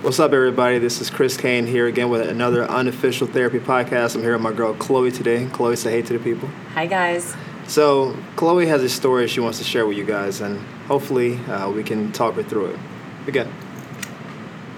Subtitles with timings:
[0.00, 0.78] What's up, everybody?
[0.78, 4.14] This is Chris Kane here again with another unofficial therapy podcast.
[4.14, 5.46] I'm here with my girl Chloe today.
[5.46, 6.48] Chloe, say hey to the people.
[6.74, 7.34] Hi, guys.
[7.66, 11.68] So, Chloe has a story she wants to share with you guys, and hopefully, uh,
[11.72, 12.78] we can talk her through it.
[13.26, 13.52] Again.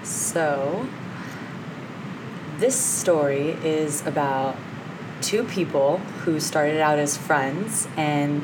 [0.01, 0.87] So,
[2.57, 4.57] this story is about
[5.21, 8.41] two people who started out as friends, and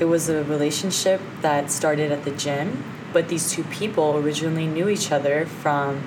[0.00, 2.82] it was a relationship that started at the gym
[3.16, 6.06] but these two people originally knew each other from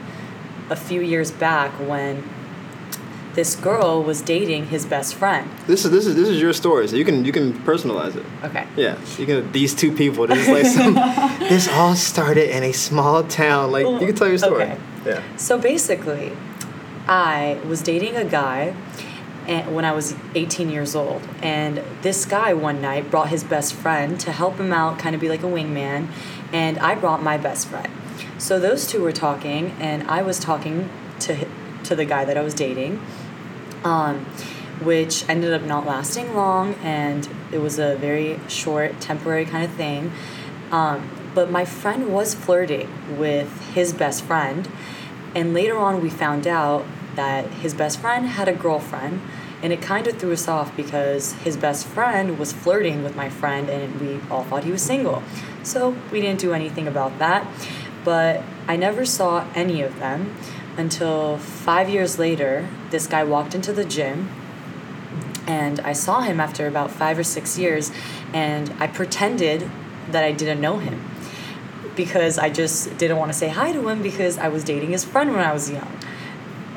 [0.70, 2.24] a few years back when
[3.34, 5.50] this girl was dating his best friend.
[5.66, 8.24] This is this is this is your story, so you can you can personalize it.
[8.44, 8.68] Okay.
[8.78, 9.52] Yeah, you can.
[9.52, 10.28] These two people.
[10.28, 10.94] This is like some.
[11.50, 13.72] this all started in a small town.
[13.72, 14.66] Like you can tell your story.
[14.66, 14.78] Okay.
[15.08, 15.24] Yeah.
[15.36, 16.38] So basically,
[17.08, 18.76] I was dating a guy
[19.50, 21.28] and when I was 18 years old.
[21.42, 25.22] And this guy one night brought his best friend to help him out, kind of
[25.22, 26.08] be like a wingman.
[26.52, 27.92] And I brought my best friend.
[28.38, 30.90] So those two were talking, and I was talking
[31.22, 31.48] to
[31.84, 33.02] to the guy that I was dating,
[33.84, 34.26] um,
[34.84, 39.72] which ended up not lasting long, and it was a very short, temporary kind of
[39.72, 40.12] thing.
[40.72, 44.70] Um, but my friend was flirting with his best friend,
[45.36, 49.22] and later on we found out that his best friend had a girlfriend
[49.62, 53.30] and it kind of threw us off because his best friend was flirting with my
[53.30, 55.22] friend and we all thought he was single.
[55.64, 57.46] So we didn't do anything about that.
[58.06, 60.36] But I never saw any of them
[60.78, 62.70] until five years later.
[62.90, 64.30] This guy walked into the gym
[65.46, 67.92] and I saw him after about five or six years
[68.34, 69.70] and I pretended
[70.12, 71.04] that I didn't know him
[71.96, 75.04] because I just didn't want to say hi to him because I was dating his
[75.04, 76.00] friend when I was young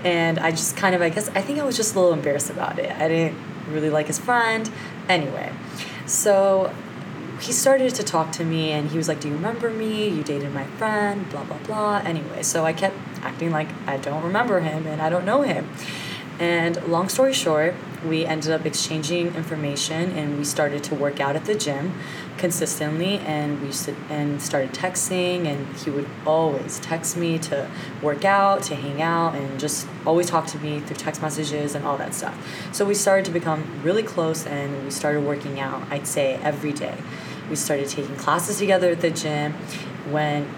[0.04, 2.50] and I just kind of I guess I think I was just a little embarrassed
[2.50, 2.90] about it.
[2.90, 4.70] I didn't really like his friend.
[5.08, 5.52] Anyway,
[6.06, 6.74] so
[7.40, 10.08] he started to talk to me and he was like, "Do you remember me?
[10.08, 14.22] You dated my friend, blah blah blah." Anyway, so I kept acting like I don't
[14.22, 15.68] remember him and I don't know him.
[16.38, 21.36] And long story short, we ended up exchanging information and we started to work out
[21.36, 21.94] at the gym
[22.36, 23.70] consistently and we
[24.10, 27.70] and started texting and he would always text me to
[28.02, 31.84] work out to hang out and just always talk to me through text messages and
[31.84, 32.36] all that stuff.
[32.72, 36.72] So we started to become really close and we started working out i'd say every
[36.72, 36.96] day.
[37.48, 39.52] We started taking classes together at the gym.
[40.10, 40.48] When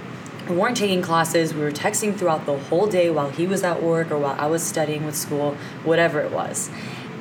[0.48, 3.82] we weren't taking classes we were texting throughout the whole day while he was at
[3.82, 6.70] work or while i was studying with school whatever it was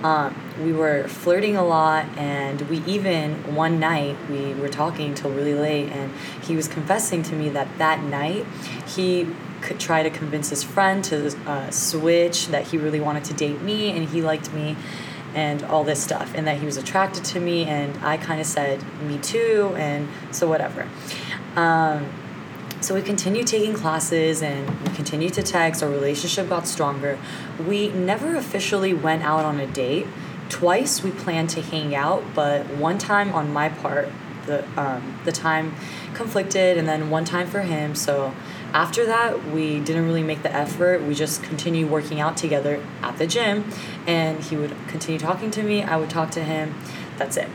[0.03, 5.31] um, we were flirting a lot, and we even one night we were talking till
[5.31, 8.45] really late, and he was confessing to me that that night
[8.85, 9.27] he
[9.61, 13.61] could try to convince his friend to uh, switch, that he really wanted to date
[13.61, 14.75] me, and he liked me,
[15.33, 18.45] and all this stuff, and that he was attracted to me, and I kind of
[18.45, 20.87] said me too, and so whatever.
[21.55, 22.09] Um,
[22.83, 25.81] so we continued taking classes and we continued to text.
[25.81, 27.17] Our relationship got stronger.
[27.65, 30.05] We never officially went out on a date.
[30.49, 34.09] Twice we planned to hang out, but one time on my part,
[34.45, 35.73] the um, the time
[36.13, 37.95] conflicted, and then one time for him.
[37.95, 38.35] So
[38.73, 41.01] after that, we didn't really make the effort.
[41.01, 43.71] We just continued working out together at the gym,
[44.05, 45.81] and he would continue talking to me.
[45.81, 46.75] I would talk to him.
[47.17, 47.47] That's it.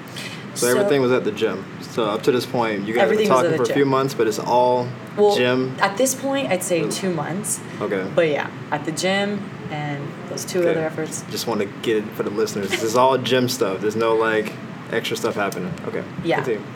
[0.59, 1.65] So, so everything was at the gym.
[1.81, 4.41] So up to this point, you guys were talking for a few months, but it's
[4.41, 5.77] all well, gym.
[5.81, 7.61] At this point, I'd say two months.
[7.81, 8.11] Okay.
[8.15, 10.71] But yeah, at the gym and those two okay.
[10.71, 11.23] other efforts.
[11.31, 12.71] Just want to get it for the listeners.
[12.71, 13.81] This is all gym stuff.
[13.81, 14.53] There's no like
[14.91, 15.73] extra stuff happening.
[15.87, 16.03] Okay.
[16.25, 16.37] Yeah.
[16.43, 16.67] Continue.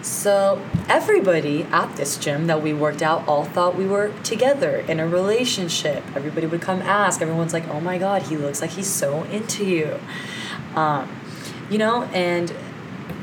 [0.00, 5.00] So everybody at this gym that we worked out all thought we were together in
[5.00, 6.02] a relationship.
[6.14, 7.20] Everybody would come ask.
[7.20, 9.98] Everyone's like, "Oh my God, he looks like he's so into you,"
[10.74, 11.10] um,
[11.68, 12.52] you know, and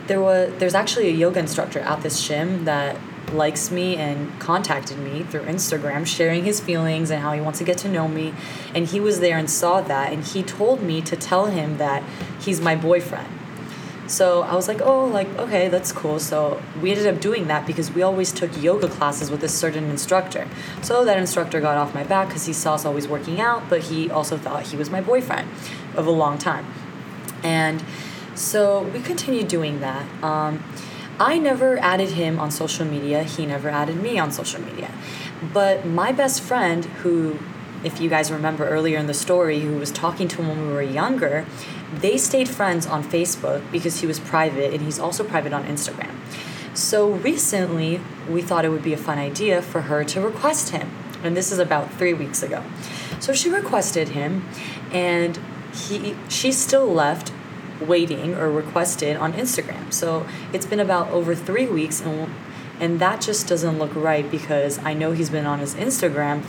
[0.07, 2.97] there was there's actually a yoga instructor at this gym that
[3.33, 7.65] likes me and contacted me through Instagram sharing his feelings and how he wants to
[7.65, 8.33] get to know me
[8.73, 12.03] and he was there and saw that and he told me to tell him that
[12.39, 13.27] he's my boyfriend.
[14.07, 17.65] So I was like, "Oh, like okay, that's cool." So we ended up doing that
[17.65, 20.47] because we always took yoga classes with a certain instructor.
[20.83, 23.81] So that instructor got off my back cuz he saw us always working out, but
[23.81, 25.49] he also thought he was my boyfriend
[25.95, 26.67] of a long time.
[27.43, 27.83] And
[28.35, 30.05] so we continued doing that.
[30.23, 30.63] Um,
[31.19, 33.23] I never added him on social media.
[33.23, 34.91] He never added me on social media.
[35.53, 37.39] But my best friend, who,
[37.83, 40.73] if you guys remember earlier in the story, who was talking to him when we
[40.73, 41.45] were younger,
[41.93, 46.13] they stayed friends on Facebook because he was private and he's also private on Instagram.
[46.73, 50.91] So recently, we thought it would be a fun idea for her to request him.
[51.23, 52.63] And this is about three weeks ago.
[53.21, 54.47] So she requested him,
[54.91, 55.39] and
[55.73, 57.31] he she still left
[57.81, 59.91] waiting or requested on Instagram.
[59.91, 62.33] So it's been about over three weeks, and
[62.79, 66.43] and that just doesn't look right because I know he's been on his Instagram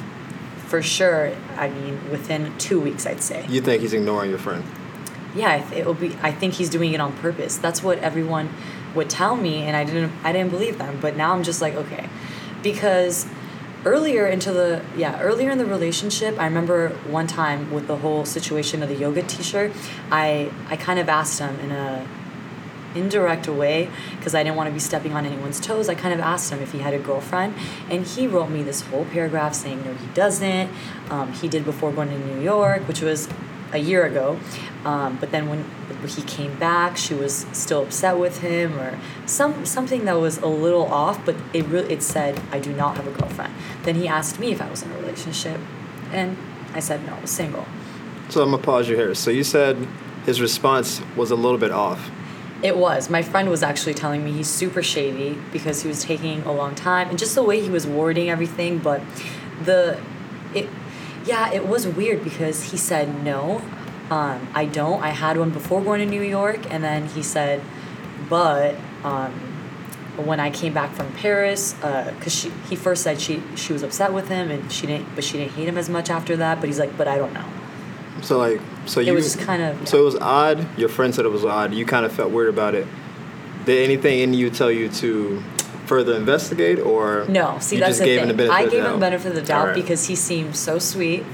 [0.67, 1.33] for sure.
[1.57, 3.47] I mean, within two weeks, I'd say.
[3.49, 4.65] You think he's ignoring your friend?
[5.35, 6.17] Yeah, it will be.
[6.23, 7.57] I think he's doing it on purpose.
[7.57, 8.51] That's what everyone
[8.95, 10.13] would tell me, and I didn't.
[10.25, 10.99] I didn't believe them.
[11.01, 12.09] But now I'm just like, okay,
[12.63, 13.27] because
[13.87, 18.25] earlier into the yeah earlier in the relationship i remember one time with the whole
[18.25, 19.73] situation of the yoga t-shirt
[20.11, 22.07] i i kind of asked him in a
[22.97, 26.19] indirect way because i didn't want to be stepping on anyone's toes i kind of
[26.19, 27.55] asked him if he had a girlfriend
[27.89, 30.69] and he wrote me this whole paragraph saying no he doesn't.
[31.09, 33.29] Um, he did before going to new york which was
[33.73, 34.39] a year ago
[34.85, 35.65] um, but then when
[36.07, 40.47] he came back she was still upset with him or some something that was a
[40.47, 43.53] little off but it really it said i do not have a girlfriend
[43.83, 45.61] then he asked me if i was in a relationship
[46.13, 46.37] and
[46.75, 47.67] i said no i was single
[48.29, 49.15] So I'm gonna pause you here.
[49.15, 49.77] So you said
[50.25, 52.11] his response was a little bit off.
[52.63, 53.09] It was.
[53.09, 56.75] My friend was actually telling me he's super shady because he was taking a long
[56.75, 58.79] time and just the way he was wording everything.
[58.79, 59.01] But
[59.65, 60.01] the,
[60.55, 60.69] it,
[61.27, 63.61] yeah, it was weird because he said no,
[64.11, 65.03] um, I don't.
[65.03, 67.61] I had one before going to New York, and then he said,
[68.29, 69.33] but um,
[70.17, 74.13] when I came back from Paris, because she he first said she she was upset
[74.13, 76.61] with him and she didn't, but she didn't hate him as much after that.
[76.61, 77.47] But he's like, but I don't know.
[78.23, 79.13] So like, so you.
[79.13, 80.79] It was kind of So it was odd.
[80.79, 81.75] Your friend said it was odd.
[81.75, 82.87] You kind of felt weird about it.
[83.65, 85.43] Did anything in you tell you to
[85.87, 88.37] further investigate, or No, see you that's just the gave him thing.
[88.37, 89.75] the benefit I gave him the benefit of the doubt Alright.
[89.77, 91.25] because he seemed so sweet.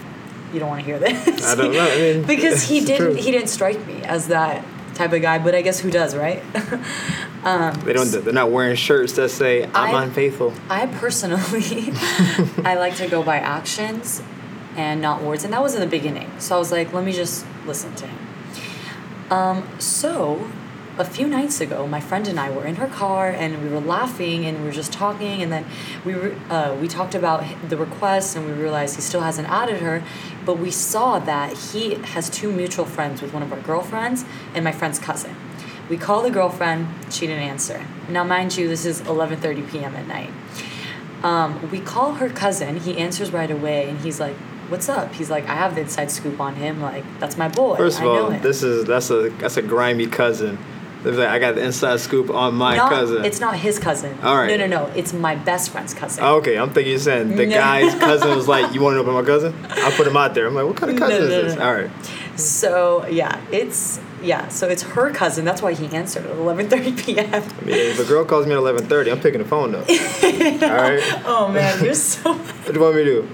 [0.52, 1.46] You don't want to hear this.
[1.46, 1.80] I don't know.
[1.80, 2.98] I mean, because he didn't.
[2.98, 3.14] true.
[3.14, 4.62] He didn't strike me as that
[4.94, 5.38] type of guy.
[5.38, 6.42] But I guess who does, right?
[7.44, 8.10] um, They don't.
[8.10, 11.92] They're not wearing shirts that say "I'm I- unfaithful." I personally,
[12.64, 14.22] I like to go by actions
[14.76, 16.30] and not words, and that was in the beginning.
[16.38, 18.18] So I was like, let me just listen to him.
[19.30, 20.50] Um, so,
[20.98, 23.80] a few nights ago, my friend and I were in her car, and we were
[23.80, 25.64] laughing, and we were just talking, and then
[26.04, 29.80] we were uh, we talked about the request, and we realized he still hasn't added
[29.80, 30.02] her,
[30.44, 34.24] but we saw that he has two mutual friends with one of our girlfriends
[34.54, 35.34] and my friend's cousin.
[35.88, 37.84] We call the girlfriend, she didn't answer.
[38.08, 39.94] Now, mind you, this is 11:30 p.m.
[39.96, 40.30] at night.
[41.22, 42.80] Um, we call her cousin.
[42.80, 44.36] He answers right away, and he's like,
[44.68, 46.82] "What's up?" He's like, "I have the inside scoop on him.
[46.82, 47.76] Like, that's my boy.
[47.76, 50.58] First of all, him." this is that's a that's a grimy cousin.
[51.02, 53.24] They're like, I got the inside scoop on my not, cousin.
[53.24, 54.16] It's not his cousin.
[54.22, 54.46] All right.
[54.56, 54.92] No, no, no.
[54.94, 56.22] It's my best friend's cousin.
[56.22, 57.54] Oh, okay, I'm thinking you're saying the No.
[57.54, 60.34] guy's cousin was like, "You want to know about my cousin?" I put him out
[60.34, 60.46] there.
[60.46, 61.64] I'm like, "What kind of cousin no, is this?" no.
[61.64, 61.90] All right.
[62.36, 64.48] So yeah, it's yeah.
[64.48, 65.44] So it's her cousin.
[65.44, 67.26] That's why he answered at 11:30 p.m.
[67.34, 69.88] I mean, if a girl calls me at 11:30, I'm picking the phone up.
[69.90, 71.02] All right.
[71.26, 72.32] Oh man, you're so.
[72.62, 73.28] What do you want me to do?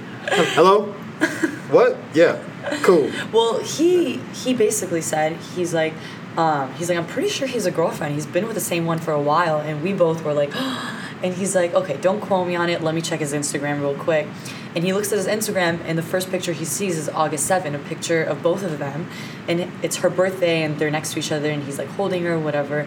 [0.54, 0.94] Hello?
[1.68, 1.98] What?
[2.14, 2.42] Yeah.
[2.82, 3.10] Cool.
[3.30, 5.92] Well, he he basically said he's like,
[6.38, 8.14] um, he's like I'm pretty sure he's a girlfriend.
[8.14, 10.54] He's been with the same one for a while, and we both were like,
[11.22, 12.80] and he's like, okay, don't quote me on it.
[12.80, 14.28] Let me check his Instagram real quick.
[14.76, 17.74] And he looks at his Instagram, and the first picture he sees is August 7,
[17.74, 19.08] a picture of both of them,
[19.48, 22.38] and it's her birthday, and they're next to each other, and he's like holding her,
[22.38, 22.86] whatever.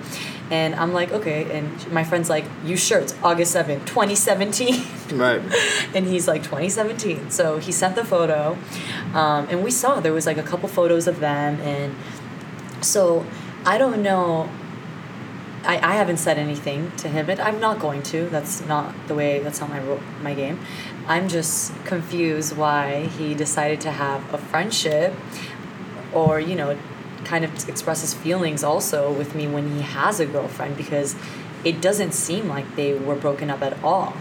[0.50, 1.52] And I'm like, okay.
[1.58, 4.82] And my friend's like, you sure it's August 7, 2017?
[5.12, 5.42] Right.
[5.94, 8.58] and he's like 2017 so he sent the photo
[9.14, 11.94] um, and we saw there was like a couple photos of them and
[12.82, 13.26] so
[13.66, 14.50] i don't know.
[15.64, 18.28] I, I haven't said anything to him but i'm not going to.
[18.30, 19.80] That's not the way that's not my
[20.22, 20.60] my game.
[21.08, 25.14] I'm just confused why he decided to have a friendship
[26.14, 26.78] or you know
[27.26, 31.16] kind of express his feelings also with me when he has a girlfriend because
[31.64, 34.16] it doesn't seem like they were broken up at all.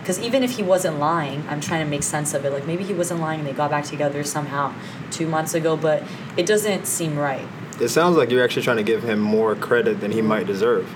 [0.00, 2.52] Because even if he wasn't lying i'm trying to make sense of it.
[2.52, 4.74] Like maybe he wasn't lying and they got back together somehow
[5.10, 6.02] two months ago but
[6.36, 7.46] it doesn't seem right
[7.80, 10.86] It sounds like you're actually trying to give him more credit than he might deserve.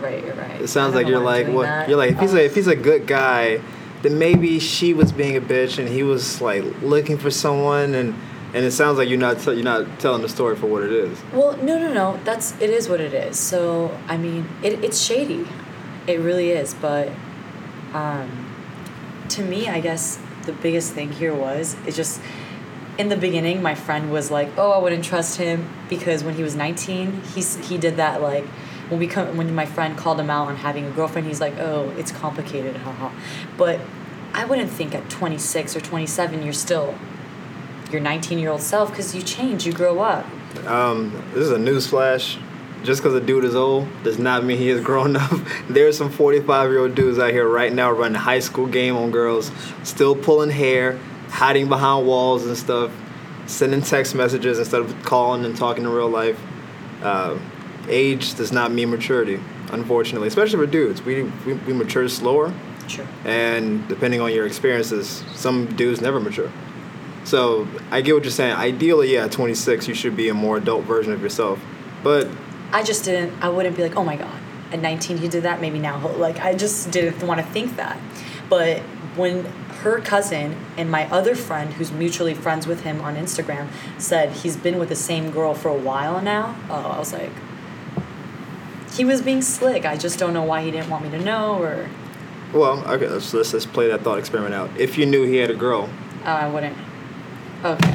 [0.00, 1.88] right you're right It sounds like you're know why I'm like, that.
[1.88, 2.38] You're like, if he's Oh.
[2.38, 3.60] a if he's a good guy,
[4.02, 8.14] then maybe she was being a bitch and he was like looking for someone, and
[8.54, 10.92] and it sounds like you're not t- you're not telling the story for what it
[10.92, 11.18] is.
[11.32, 12.20] Well, no, no, no.
[12.24, 13.38] That's it is what it is.
[13.38, 15.46] So I mean, it, it's shady,
[16.06, 16.74] it really is.
[16.74, 17.08] But
[17.92, 18.28] um,
[19.30, 22.20] to me, I guess the biggest thing here was it just
[22.98, 26.42] in the beginning, my friend was like, "Oh, I wouldn't trust him because when he
[26.42, 28.44] was 19, he's he did that like."
[28.90, 31.58] When we come, when my friend called him out on having a girlfriend, he's like,
[31.58, 33.10] "Oh, it's complicated, haha."
[33.56, 33.80] But
[34.34, 36.94] I wouldn't think at 26 or 27 you're still
[37.90, 40.26] your 19 year old self because you change, you grow up.
[40.66, 42.38] Um, this is a news flash.
[42.82, 45.40] Just because a dude is old does not mean he has grown up.
[45.70, 49.10] There's some 45 year old dudes out here right now running high school game on
[49.10, 49.50] girls,
[49.84, 50.98] still pulling hair,
[51.34, 52.92] hiding behind walls and stuff,
[53.46, 56.40] sending text messages instead of calling and talking in real life.
[57.02, 57.38] Uh,
[57.88, 59.38] age does not mean maturity,
[59.72, 61.02] unfortunately, especially for dudes.
[61.02, 62.54] We, we, we mature slower
[62.88, 63.06] Sure.
[63.24, 66.50] And depending on your experiences, some dudes never mature.
[67.24, 68.54] So I get what you're saying.
[68.54, 71.62] Ideally, yeah, at 26, you should be a more adult version of yourself.
[72.02, 72.28] But
[72.72, 73.42] I just didn't.
[73.42, 74.40] I wouldn't be like, oh my god,
[74.72, 75.60] at 19 he did that.
[75.60, 76.40] Maybe now like.
[76.40, 77.98] I just didn't want to think that.
[78.50, 78.80] But
[79.16, 79.46] when
[79.84, 84.56] her cousin and my other friend, who's mutually friends with him on Instagram, said he's
[84.56, 87.30] been with the same girl for a while now, oh, I was like,
[88.92, 89.84] he was being slick.
[89.84, 91.88] I just don't know why he didn't want me to know or.
[92.52, 94.70] well, okay, let's, let's let's play that thought experiment out.
[94.78, 95.88] If you knew he had a girl,
[96.24, 96.76] Oh, I wouldn't.
[97.64, 97.92] Okay.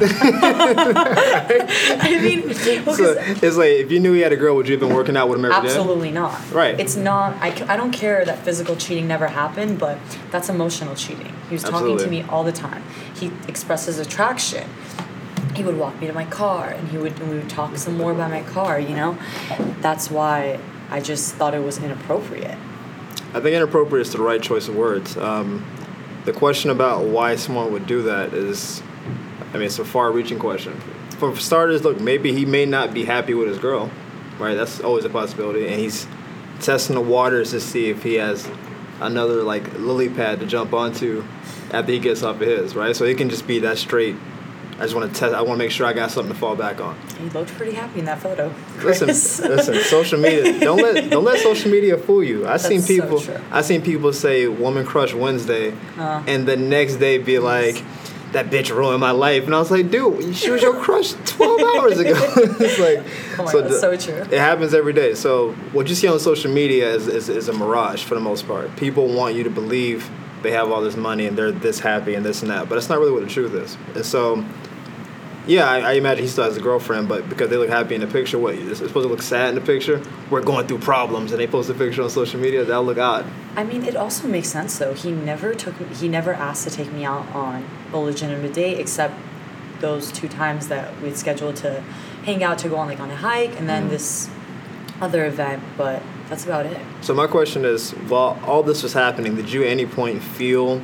[2.00, 2.48] I mean,
[2.84, 4.94] well, so it's like if you knew he had a girl, would you have been
[4.94, 5.68] working out with him every day?
[5.68, 6.38] Absolutely not.
[6.50, 6.78] Right.
[6.78, 7.34] It's not.
[7.40, 9.98] I, I don't care that physical cheating never happened, but
[10.30, 11.34] that's emotional cheating.
[11.48, 12.04] He was talking Absolutely.
[12.04, 12.82] to me all the time.
[13.14, 14.68] He expresses attraction.
[15.54, 17.96] He would walk me to my car, and he would and we would talk some
[17.96, 18.80] more about my car.
[18.80, 19.18] You know,
[19.80, 20.58] that's why
[20.90, 22.58] I just thought it was inappropriate.
[23.32, 25.16] I think inappropriate is the right choice of words.
[25.16, 25.64] Um,
[26.24, 28.82] the question about why someone would do that is,
[29.50, 30.74] I mean, it's a far-reaching question.
[31.18, 33.90] For starters, look, maybe he may not be happy with his girl,
[34.38, 34.54] right?
[34.54, 36.06] That's always a possibility, and he's
[36.60, 38.48] testing the waters to see if he has
[39.00, 41.24] another like lily pad to jump onto
[41.72, 42.94] after he gets off of his, right?
[42.94, 44.16] So he can just be that straight.
[44.78, 45.34] I just want to test.
[45.34, 46.98] I want to make sure I got something to fall back on.
[47.18, 48.46] He looked pretty happy in that photo.
[48.82, 49.38] Listen, Chris.
[49.44, 49.74] listen.
[49.82, 50.58] Social media.
[50.58, 52.46] Don't let don't let social media fool you.
[52.46, 53.20] I seen That's so people.
[53.20, 53.36] true.
[53.50, 56.22] I seen people say "Woman Crush Wednesday," Uh.
[56.26, 57.82] and the next day be like,
[58.32, 61.60] "That bitch ruined my life," and I was like, "Dude, she was your crush twelve
[61.76, 63.04] hours ago." it's like,
[63.38, 64.14] Oh my God, so true.
[64.14, 65.14] It happens every day.
[65.14, 68.46] So what you see on social media is, is is a mirage for the most
[68.46, 68.74] part.
[68.76, 70.08] People want you to believe
[70.42, 72.88] they have all this money and they're this happy and this and that, but it's
[72.88, 73.76] not really what the truth is.
[73.94, 74.44] And so.
[75.46, 78.02] Yeah, I, I imagine he still has a girlfriend, but because they look happy in
[78.02, 80.02] the picture, what it's supposed to look sad in the picture?
[80.30, 82.64] We're going through problems, and they post a picture on social media.
[82.64, 83.24] That'll look odd.
[83.56, 84.94] I mean, it also makes sense though.
[84.94, 89.14] He never took he never asked to take me out on a legitimate date except
[89.80, 91.80] those two times that we'd scheduled to
[92.24, 93.92] hang out to go on like on a hike and then mm-hmm.
[93.92, 94.28] this
[95.00, 96.78] other event, but that's about it.
[97.00, 100.82] So my question is, while all this was happening, did you at any point feel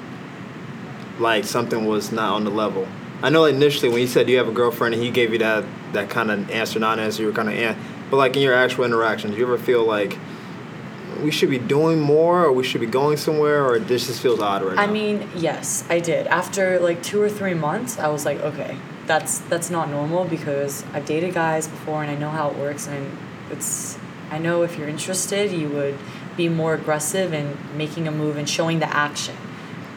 [1.19, 2.89] like something was not on the level?
[3.23, 5.65] I know initially when you said you have a girlfriend and he gave you that
[5.93, 7.75] that kind of answer, not answer, you were kind of, eh.
[8.11, 10.19] But like in your actual interactions, do you ever feel like
[11.23, 14.41] we should be doing more, or we should be going somewhere, or this just feels
[14.41, 14.83] odd right now?
[14.83, 16.27] I mean, yes, I did.
[16.27, 20.85] After like 2 or 3 months, I was like, okay, that's that's not normal because
[20.93, 23.17] I've dated guys before and I know how it works and
[23.51, 23.99] it's
[24.31, 25.97] I know if you're interested, you would
[26.37, 29.37] be more aggressive in making a move and showing the action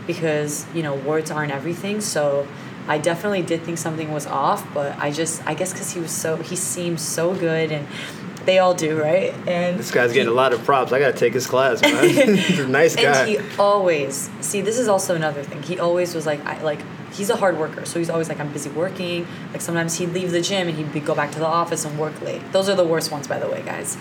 [0.08, 2.00] because, you know, words aren't everything.
[2.02, 2.48] So
[2.90, 6.12] I definitely did think something was off, but I just I guess cuz he was
[6.12, 7.88] so he seemed so good and
[8.46, 9.34] they all do, right?
[9.48, 10.92] And this guy's getting a lot of props.
[10.92, 12.10] I gotta take his class, man.
[12.36, 13.02] He's a nice guy.
[13.04, 15.62] and he always see this is also another thing.
[15.62, 16.80] He always was like I like
[17.12, 19.28] he's a hard worker, so he's always like I'm busy working.
[19.52, 21.98] Like sometimes he'd leave the gym and he'd be, go back to the office and
[22.00, 22.42] work late.
[22.52, 23.98] Those are the worst ones, by the way, guys.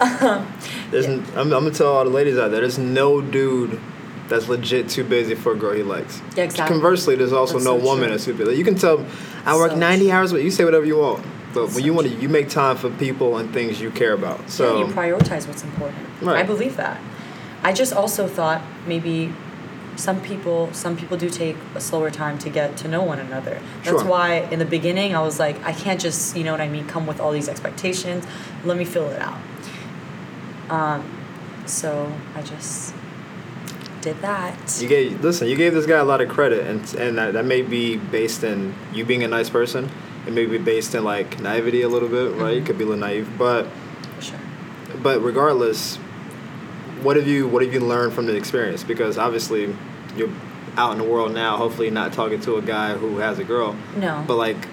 [0.90, 2.60] There's, n- I'm, I'm gonna tell all the ladies out there.
[2.60, 3.80] There's no dude
[4.28, 6.20] that's legit too busy for a girl he likes.
[6.36, 6.72] Yeah, exactly.
[6.74, 8.10] Conversely, there's also That's no so woman true.
[8.12, 8.56] that's too busy.
[8.56, 9.04] You can tell,
[9.44, 10.12] I work So 90 true.
[10.12, 11.24] hours, but you say whatever you want.
[11.52, 14.12] But when So you want to, you make time for people and things you care
[14.12, 14.48] about.
[14.50, 16.04] So yeah, you prioritize what's important.
[16.22, 16.38] Right.
[16.38, 17.00] I believe that.
[17.62, 19.32] I just also thought maybe
[19.96, 23.60] some people some people do take a slower time to get to know one another.
[23.84, 24.10] That's Sure.
[24.10, 26.86] why in the beginning I was like, I can't just you know what I mean,
[26.88, 28.24] come with all these expectations.
[28.64, 29.38] Let me fill it out.
[30.68, 31.04] Um,
[31.66, 32.92] so I just
[34.04, 34.78] did that.
[34.80, 35.48] you gave listen.
[35.48, 38.44] You gave this guy a lot of credit, and and that, that may be based
[38.44, 39.90] in you being a nice person.
[40.26, 42.54] It may be based in like naivety a little bit, right?
[42.56, 42.66] You Mhm.
[42.66, 43.66] could be a little naive, but
[44.20, 44.38] sure.
[45.02, 45.96] but regardless,
[47.02, 48.84] what have you what have you learned from the experience?
[48.84, 49.74] Because obviously,
[50.16, 50.30] you're
[50.76, 51.56] out in the world now.
[51.56, 53.74] Hopefully, not talking to a guy who has a girl.
[53.96, 54.22] No.
[54.26, 54.68] But like,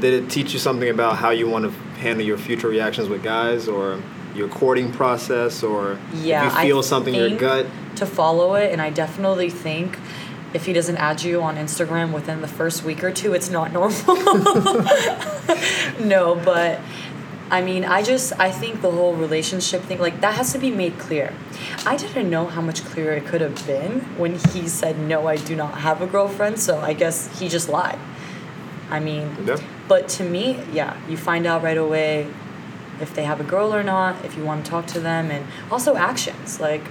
[0.00, 1.70] did it teach you something about how you want to
[2.00, 3.98] handle your future reactions with guys, or
[4.34, 7.66] your courting process, or Yeah, if you feel something in your gut?
[7.98, 9.98] To follow it, and I definitely think
[10.54, 13.72] if he doesn't add you on Instagram within the first week or two, it's not
[13.78, 13.98] normal.
[16.00, 16.80] no, but
[17.50, 20.70] I mean, I just I think the whole relationship thing like that has to be
[20.70, 21.32] made clear.
[21.86, 25.36] I didn't know how much clearer it could have been when he said no, I
[25.36, 26.58] do not have a girlfriend.
[26.60, 27.98] So I guess he just lied.
[28.90, 29.58] I mean, Yeah.
[29.86, 32.26] but to me, yeah, you find out right away
[33.00, 35.46] if they have a girl or not, if you want to talk to them, and
[35.70, 36.82] also actions like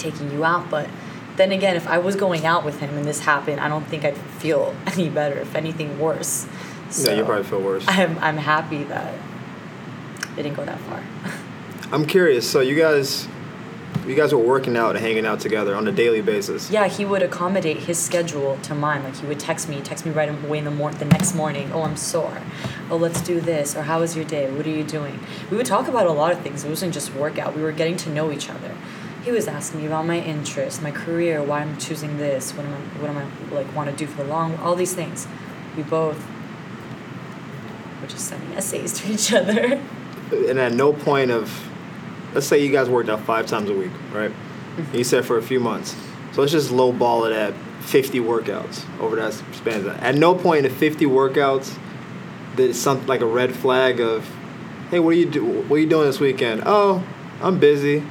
[0.00, 0.70] taking you out.
[0.70, 0.88] But
[1.36, 4.04] then again, if I was going out with him and this happened, I don't think
[4.04, 5.38] I'd feel any better.
[5.38, 6.46] If anything, worse.
[6.90, 7.84] So yeah, you probably feel worse.
[7.86, 9.14] I'm I'm happy that
[10.36, 11.02] it didn't go that far.
[11.92, 12.48] I'm curious.
[12.48, 13.26] So you guys,
[14.06, 16.70] you guys were working out and hanging out together on a daily basis.
[16.70, 19.02] Yeah, he would accommodate his schedule to mine.
[19.02, 21.70] Like he would text me, text me right away in the mor- the next morning.
[21.72, 22.42] Oh, I'm sore.
[22.90, 23.76] Oh, let's do this.
[23.76, 24.50] Or how was your day?
[24.50, 25.18] What are you doing?
[25.50, 26.64] We would talk about a lot of things.
[26.64, 27.54] It wasn't just workout.
[27.56, 28.74] We were getting to know each other.
[29.22, 32.72] He was asking me about my interests, my career, why I'm choosing this, what am
[32.72, 35.26] I, what am I like want to do for the long, all these things.
[35.76, 36.24] We both
[38.00, 39.80] were just sending essays to each other.
[40.32, 41.68] And at no point of,
[42.34, 44.30] let's say you guys worked out five times a week, right?
[44.30, 44.96] Mm-hmm.
[44.96, 45.94] You said for a few months.
[46.32, 49.86] So let's just lowball it at 50 workouts over that span.
[49.88, 51.76] At no point in 50 workouts
[52.56, 54.24] did something like a red flag of,
[54.90, 55.44] hey, what are you do?
[55.44, 56.62] What are you doing this weekend?
[56.64, 57.04] Oh,
[57.40, 58.04] I'm busy.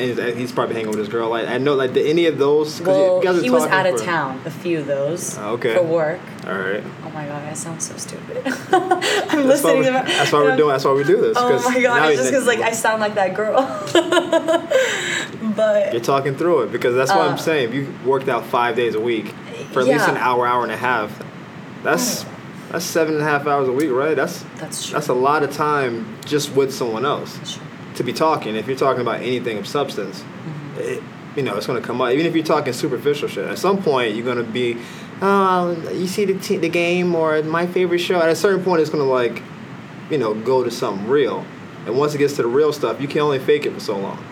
[0.00, 1.28] And he's- probably hanging with his girl.
[1.30, 2.80] Like I know, like did any of those?
[2.80, 4.40] Well, are he was out of for- town.
[4.44, 5.74] A few of those Oh, okay.
[5.74, 6.20] for work.
[6.46, 6.82] All right.
[7.04, 8.42] Oh my god, I sound so stupid.
[8.46, 10.70] I'm That's why, listening we, to my, that's why we're doing.
[10.70, 11.36] That's why we do this.
[11.38, 13.60] Oh my god, it's just because like I sound like that girl.
[15.56, 17.68] but You're talking through it because that's what Uh, I'm saying.
[17.70, 19.28] If you worked out five days a week
[19.72, 21.22] for at least an hour, hour and a half,
[21.82, 22.24] that's
[22.70, 24.14] that's seven and a half hours a week, right?
[24.16, 24.94] That's that's true.
[24.94, 27.66] that's a lot of time just with someone else That's true.
[28.00, 28.56] To be talking.
[28.56, 30.80] If you're talking about anything of substance, Mm-hmm.
[30.80, 31.02] it,
[31.36, 32.10] you know it's going to come up.
[32.10, 34.76] Even if you're talking superficial shit, at some point you're going to be,
[35.22, 38.20] oh, you see the t- the game or my favorite show.
[38.20, 39.42] At a certain point, it's going to like,
[40.10, 41.44] you know, go to something real.
[41.86, 43.96] And once it gets to the real stuff, you can only fake it for so
[43.96, 44.22] long.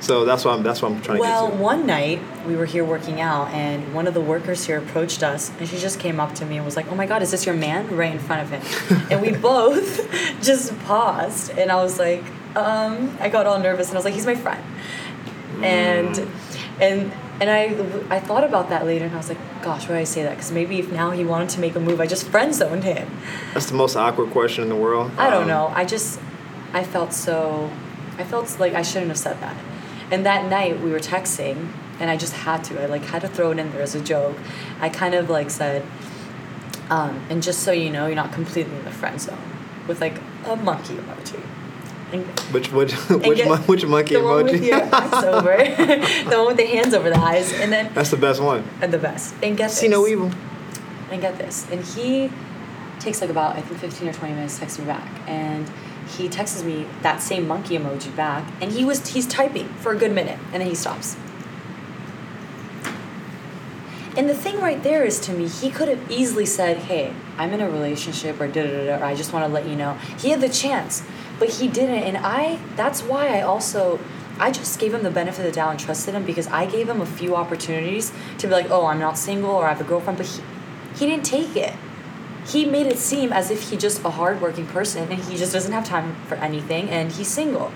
[0.00, 0.62] So that's why I'm.
[0.64, 1.62] That's why I'm trying Well, to get to.
[1.62, 5.50] one night we were here working out, and one of the workers here approached us,
[5.60, 7.46] and she just came up to me and was like, "Oh my God, is this
[7.46, 9.88] your man?" Right in front of him, and we both
[10.42, 12.24] just paused, and I was like,
[12.56, 14.62] um, I got all nervous, and I was like, "He's my friend,"
[15.62, 16.18] and
[16.80, 17.74] and and I
[18.14, 20.30] I thought about that later, and I was like, "Gosh, why did I say that?"
[20.36, 23.08] Because maybe if now he wanted to make a move, I just friend zoned him.
[23.54, 25.10] That's the most awkward question in the world.
[25.18, 25.72] I don't Um, know.
[25.74, 26.20] I just,
[26.72, 27.70] I felt so,
[28.18, 29.56] I felt like I shouldn't have said that.
[30.10, 31.68] And that night we were texting,
[31.98, 32.82] and I just had to.
[32.82, 34.36] I like had to throw it in there as a joke.
[34.80, 35.84] I kind of like said,
[36.90, 39.38] um, and just so you know, you're not completely in the friend zone,
[39.88, 41.40] with like a monkey emoji.
[42.12, 44.66] And Which which which get- mon- which monkey the one with emoji?
[44.66, 45.56] your eyes over,
[46.30, 48.64] the one with the hands over the eyes, and then That's the best one.
[48.82, 49.34] and the best.
[49.42, 50.30] And get See no this evil.
[51.10, 51.66] and get this.
[51.70, 52.30] And he
[53.00, 55.70] takes like about I think fifteen or twenty minutes to text me back, and
[56.18, 59.96] he texts me that same monkey emoji back, and he was he's typing for a
[59.96, 61.16] good minute, and then he stops.
[64.14, 67.52] And the thing right there is to me, he could have easily said, "Hey, I'm
[67.54, 69.74] in a relationship," or da da da, da, or I just want to let you
[69.74, 69.94] know.
[70.18, 71.02] He had the chance,
[71.42, 72.60] but he didn't, and I.
[72.76, 73.98] That's why I also.
[74.38, 76.88] I just gave him the benefit of the doubt and trusted him because I gave
[76.88, 79.84] him a few opportunities to be like, oh, I'm not single or I have a
[79.84, 80.40] girlfriend, but he,
[80.96, 81.74] he didn't take it.
[82.46, 85.72] He made it seem as if he's just a hardworking person and he just doesn't
[85.72, 87.72] have time for anything and he's single.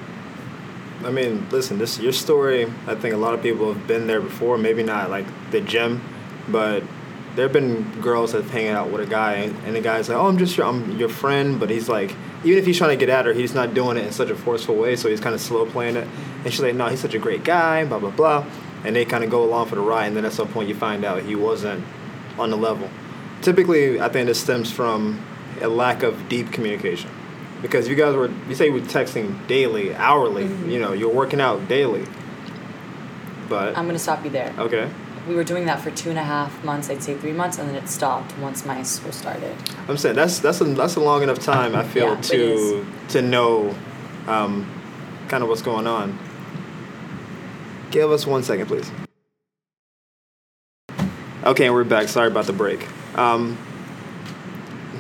[1.04, 2.72] I mean, listen, this your story.
[2.86, 4.58] I think a lot of people have been there before.
[4.58, 6.02] Maybe not like the gym,
[6.48, 6.84] but
[7.34, 10.26] there have been girls that hang out with a guy, and the guy's like, "Oh,
[10.26, 12.14] I'm just your, I'm your friend," but he's like,
[12.46, 14.36] even if he's trying to get at her, he's not doing it in such a
[14.36, 14.96] forceful way.
[14.96, 16.06] So he's kind of slow playing it,
[16.44, 18.44] and she's like, "No, he's such a great guy," blah blah blah,
[18.84, 20.74] and they kind of go along for the ride, and then at some point you
[20.74, 21.84] find out he wasn't
[22.38, 22.88] on the level.
[23.42, 25.20] Typically, I think this stems from
[25.60, 27.10] a lack of deep communication.
[27.62, 30.70] Because you guys were, you say you were texting daily, hourly, Mhm.
[30.70, 32.04] you know, you're working out daily.
[33.48, 34.52] But, I'm going to stop you there.
[34.58, 34.88] okay.
[35.26, 37.68] We were doing that for two and a half months, I'd say three months, and
[37.68, 39.56] then it stopped once my school started.
[39.88, 43.22] I'm saying that's that's a that's a long enough time I feel Yeah, to to
[43.22, 43.74] know
[44.28, 44.70] um,
[45.28, 46.16] kind of what's going on.
[47.90, 48.90] Give us one second, please.
[51.44, 52.08] Okay, and we're back.
[52.08, 52.86] Sorry about the break.
[53.18, 53.58] Um,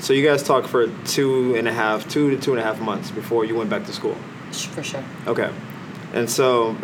[0.00, 2.80] so you guys talked for two and a half, two to two and a half
[2.80, 4.16] months before you went back to school.
[4.50, 5.04] For sure.
[5.26, 5.52] Okay,
[6.14, 6.76] and so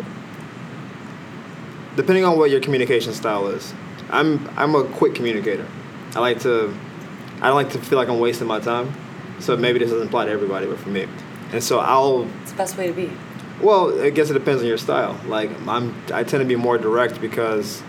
[1.95, 3.73] depending on what your communication style is,
[4.09, 5.67] I'm I'm a quick communicator.
[6.15, 6.73] I like to
[7.41, 8.93] I don't like to feel like I'm wasting my time.
[9.39, 11.07] So maybe this doesn't apply to everybody, but for me,
[11.51, 13.11] and so I'll It's the best way to be.
[13.61, 15.19] well, I guess it depends on your style.
[15.27, 17.81] Like I'm I tend to be more direct because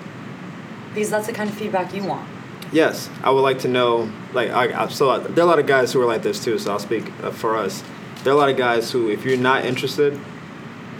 [0.94, 2.28] Because that's the kind of feedback you want.
[2.72, 4.10] Yes, I would like to know.
[4.32, 6.58] Like, I, I, so there are a lot of guys who are like this too.
[6.58, 7.84] So I'll speak uh, for us.
[8.24, 10.18] There are a lot of guys who, if you're not interested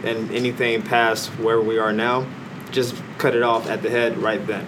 [0.05, 2.27] in anything past where we are now,
[2.75, 4.67] just cut it off at the head right then.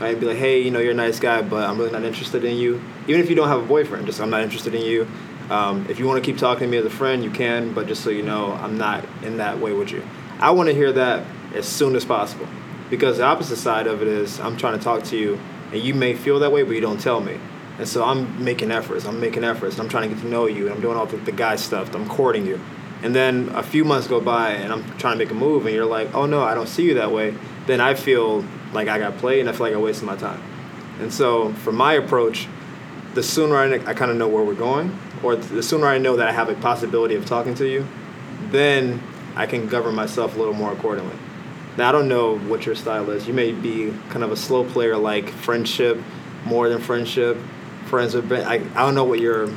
[0.00, 2.44] I'd Be like, hey, you know, you're a nice guy, but I'm really not interested
[2.44, 2.80] in you.
[3.08, 5.08] Even if you don't have a boyfriend, just I'm not interested in you.
[5.48, 7.86] Um, if you want to keep talking to me as a friend, you can, but
[7.86, 10.02] just so you know, I'm not in that way with you.
[10.38, 12.46] I want to hear that as soon as possible,
[12.90, 15.40] because the opposite side of it is I'm trying to talk to you,
[15.72, 17.38] and you may feel that way, but you don't tell me.
[17.78, 19.06] And so I'm making efforts.
[19.06, 19.78] I'm making efforts.
[19.78, 21.94] I'm trying to get to know you, and I'm doing all the, the guy stuff.
[21.94, 22.60] I'm courting you,
[23.02, 25.74] and then a few months go by and I'm trying to make a move and
[25.74, 27.34] you're like, oh no, I don't see you that way,
[27.66, 30.42] then I feel like I got played and I feel like I wasted my time.
[31.00, 32.48] And so for my approach,
[33.14, 36.16] the sooner I, I kind of know where we're going, or the sooner I know
[36.16, 37.86] that I have a possibility of talking to you,
[38.50, 39.02] then
[39.34, 41.16] I can govern myself a little more accordingly.
[41.76, 43.26] Now I don't know what your style is.
[43.26, 45.98] You may be kind of a slow player, like friendship,
[46.44, 47.38] more than friendship,
[47.86, 48.32] friends with.
[48.32, 49.48] I, I don't know what your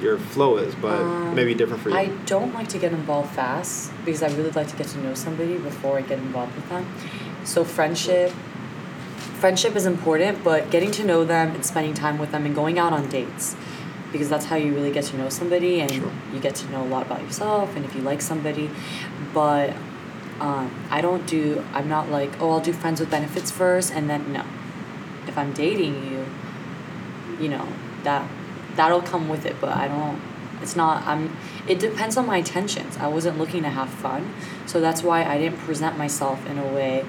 [0.00, 1.96] your flow is, but Um, maybe different for you.
[1.96, 5.14] I don't like to get involved fast because I really like to get to know
[5.14, 6.86] somebody before I get involved with them.
[7.44, 8.32] So friendship
[9.40, 12.78] friendship is important, but getting to know them and spending time with them and going
[12.78, 13.54] out on dates
[14.10, 16.10] because that's how you really get to know somebody and Sure.
[16.32, 18.70] you get to know a lot about yourself and if you like somebody.
[19.34, 19.74] But
[20.40, 24.08] um, I don't do I'm not like, oh, I'll do friends with benefits first and
[24.08, 24.44] then no.
[25.26, 26.24] If I'm dating you,
[27.40, 27.66] you know
[28.04, 28.26] that
[28.76, 30.20] that'll come with it but i don't
[30.62, 32.98] it's not i'm it depends on my intentions.
[32.98, 34.34] I wasn't looking to have fun
[34.66, 37.04] so that's why i didn't present myself in a way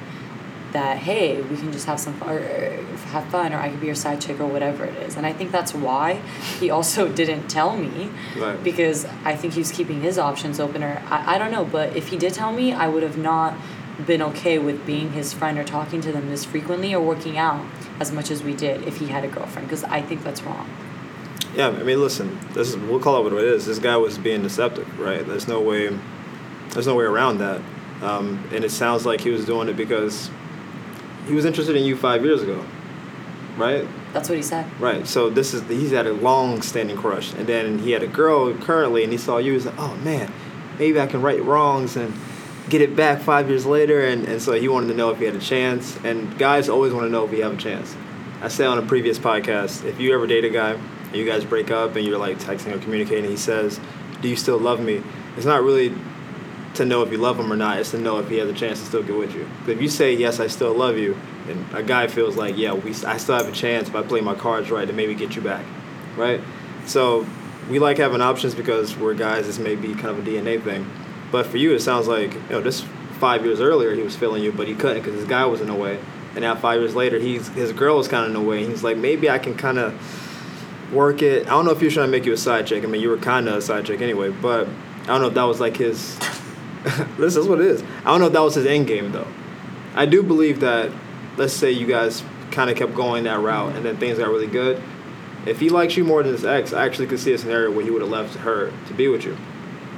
[0.72, 3.80] that hey we can just have some fun or, or have fun or i could
[3.80, 5.16] be your side chick or whatever it is.
[5.16, 6.16] And i think that's why
[6.60, 8.62] he also didn't tell me Right.
[8.64, 11.96] because i think he was keeping his options open or I, I don't know but
[11.96, 13.54] if he did tell me i would have not
[14.06, 17.66] been okay with being his friend or talking to them this frequently or working out
[18.02, 20.70] as much as we did if he had a girlfriend because i think that's wrong
[21.56, 23.66] Yeah, I mean, listen, this is we'll call it what it is.
[23.66, 25.26] This guy was being deceptive, right?
[25.26, 25.98] There's no way,
[26.72, 27.62] there's no way around that.
[28.02, 30.30] Um, and it sounds like he was doing it because
[31.28, 32.66] he was interested in you five years ago,
[33.58, 33.88] right?
[34.12, 34.66] That's what he said.
[34.82, 35.08] Right.
[35.08, 39.04] So this is he's had a long-standing crush, and then he had a girl currently,
[39.04, 39.54] and he saw you.
[39.54, 40.32] He's like, oh man,
[40.78, 42.14] maybe I can right wrongs and
[42.70, 44.06] get it back five years later.
[44.06, 45.98] And, and so he wanted to know if he had a chance.
[46.04, 47.96] And guys always want to know if we have a chance.
[48.42, 50.78] I said on a previous podcast, if you ever date a guy
[51.16, 53.80] and you guys break up and you're like texting or communicating, he says,
[54.22, 55.02] "Do you still love me?"
[55.38, 55.96] It's not really
[56.74, 57.80] to know if you love him or not.
[57.80, 59.48] It's to know if he has a chance to still get with you.
[59.66, 62.74] But if you say yes, I still love you, and a guy feels like yeah,
[62.74, 65.36] we I still have a chance if I play my cards right to maybe get
[65.38, 65.66] you back,
[66.18, 66.42] right?
[66.86, 67.26] So
[67.70, 69.48] we like having options because we're guys.
[69.48, 70.86] This may be kind of a DNA thing,
[71.32, 72.86] but for you, it sounds like you know this
[73.20, 75.68] five years earlier he was feeling you, but he couldn't because his guy was in
[75.68, 75.98] the way,
[76.34, 78.66] and now five years later he's his girl is kind of in the way.
[78.66, 79.94] He's like maybe I can kind of
[80.96, 81.46] work it.
[81.46, 82.84] I don't know if he was trying to make you a side chick.
[82.84, 84.68] I mean, you were kind of a side chick anyway, but
[85.04, 86.18] I don't know if that was like his.
[87.18, 87.84] this is what it is.
[87.84, 89.28] I don't know if that was his end game though.
[89.94, 90.92] I do believe that.
[91.38, 94.48] Let's say you guys kind of kept going that route, and then things got really
[94.48, 94.82] good.
[95.46, 97.84] If he likes you more than his ex, I actually could see a scenario where
[97.84, 99.38] he would have left her to be with you,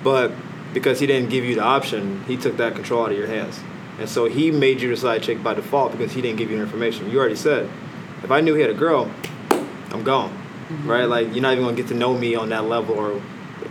[0.03, 0.31] but
[0.73, 3.59] because he didn't give you the option, he took that control out of your hands,
[3.99, 6.59] and so he made you the side chick by default because he didn't give you
[6.59, 7.11] information.
[7.11, 7.69] You already said,
[8.23, 9.11] if I knew he had a girl,
[9.91, 10.89] I'm gone Mm-hmm.
[10.89, 11.05] right?
[11.05, 13.21] Like you're not even gonna get to know me on that level, or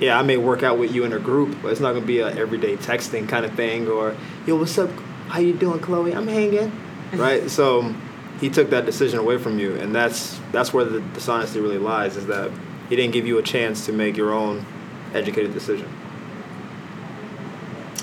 [0.00, 2.20] yeah, I may work out with you in a group, but it's not gonna be
[2.20, 4.90] a everyday texting kind of thing, or yo, what's up?
[5.28, 6.14] How you doing, Chloe?
[6.14, 6.72] I'm hanging,
[7.12, 7.50] right?
[7.50, 7.94] So
[8.40, 12.16] he took that decision away from you, and that's that's where the dishonesty really lies,
[12.16, 12.50] is that
[12.88, 14.64] he didn't give you a chance to make your own
[15.12, 15.88] educated decision.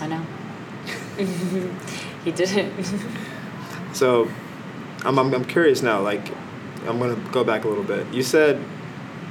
[0.01, 0.25] I know.
[2.23, 2.73] he didn't.
[3.93, 4.29] So
[5.06, 6.29] I'm, I'm, I'm curious now, like,
[6.86, 8.08] I'm to go back a little bit.
[8.13, 8.63] You said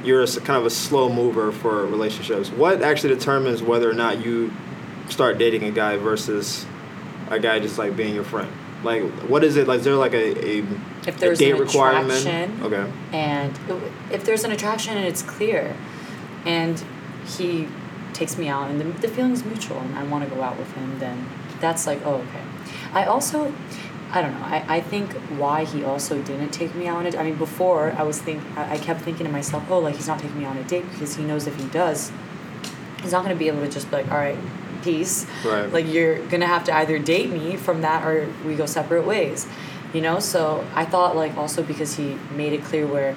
[0.05, 2.51] you're a kind of a slow mover for relationships.
[2.51, 4.53] What actually determines whether or not you
[5.09, 6.67] start dating a guy versus
[7.31, 8.51] a guy just like being your friend?
[8.83, 9.69] Like, what is it?
[9.69, 10.59] Like, is there like a, a,
[11.07, 12.27] If a date requirement?
[12.63, 12.91] Okay.
[13.13, 15.77] and oh, if there's an attraction and it's clear,
[16.45, 16.83] and
[17.39, 17.69] he
[18.13, 20.71] takes me out and the, the feeling's mutual and I want to go out with
[20.73, 21.29] him, then
[21.61, 22.43] that's like, oh, okay.
[22.93, 23.55] I also,
[24.13, 27.17] I don't know, I, I think why he also didn't take me out on a
[27.17, 30.07] I mean, before I was think I, I kept thinking to myself, oh, like he's
[30.07, 32.13] not taking me on a date because he knows if he does,
[33.03, 34.39] he's not going to be able to just be like, all right,
[34.83, 35.27] peace.
[35.45, 35.73] Right.
[35.73, 39.07] Like you're going to have to either date me from that or we go separate
[39.07, 39.47] ways.
[39.95, 43.17] You know, so I thought like also because he made it clear where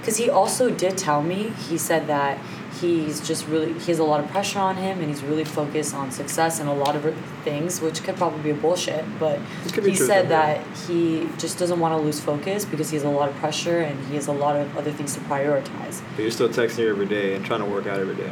[0.00, 2.38] because he also did tell me he said that
[2.80, 5.94] he's just really he has a lot of pressure on him and he's really focused
[5.94, 7.02] on success and a lot of
[7.42, 11.58] things which could probably be bullshit but It could be he said that he just
[11.58, 14.26] doesn't want to lose focus because he has a lot of pressure and he has
[14.28, 17.44] a lot of other things to prioritize But you're still texting her every day and
[17.44, 18.30] trying to work out every day.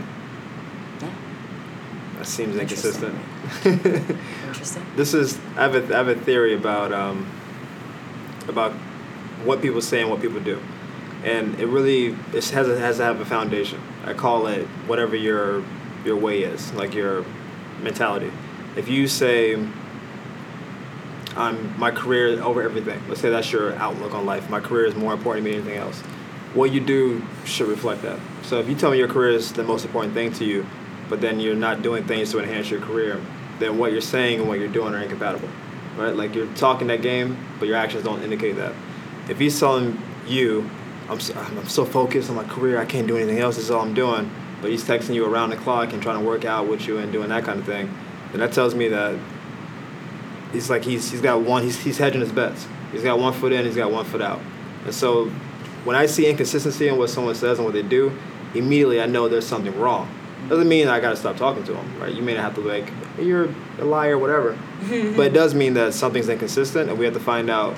[1.00, 1.10] yeah
[2.18, 3.14] That seems Interesting.
[3.64, 4.18] inconsistent.
[4.46, 7.26] interesting this is I have a, I have a theory about um,
[8.48, 8.72] about
[9.44, 10.60] what people say and what people do,
[11.24, 13.80] and it really it has a, has to have a foundation.
[14.06, 15.64] I call it whatever your
[16.04, 17.24] your way is, like your
[17.82, 18.30] mentality.
[18.76, 19.54] If you say
[21.36, 24.48] I'm my career over everything, let's say that's your outlook on life.
[24.48, 26.00] My career is more important than anything else.
[26.54, 28.18] What you do should reflect that.
[28.42, 30.64] So if you tell me your career is the most important thing to you,
[31.10, 33.20] but then you're not doing things to enhance your career,
[33.58, 35.48] then what you're saying and what you're doing are incompatible,
[35.98, 36.14] right?
[36.14, 38.72] Like you're talking that game, but your actions don't indicate that.
[39.28, 40.70] If he's telling you,
[41.08, 43.56] I'm so, I'm so focused on my career, I can't do anything else.
[43.56, 44.30] This is all I'm doing.
[44.60, 47.12] But he's texting you around the clock and trying to work out with you and
[47.12, 47.94] doing that kind of thing.
[48.30, 49.18] Then that tells me that
[50.52, 52.66] he's like he's he's got one he's he's hedging his bets.
[52.90, 54.40] He's got one foot in, he's got one foot out.
[54.84, 55.26] And so
[55.84, 58.16] when I see inconsistency in what someone says and what they do,
[58.54, 60.08] immediately I know there's something wrong.
[60.48, 62.12] Doesn't mean I gotta stop talking to them, right?
[62.12, 64.58] You may not have to like, hey, you're a liar, whatever.
[65.16, 67.76] but it does mean that something's inconsistent, and we have to find out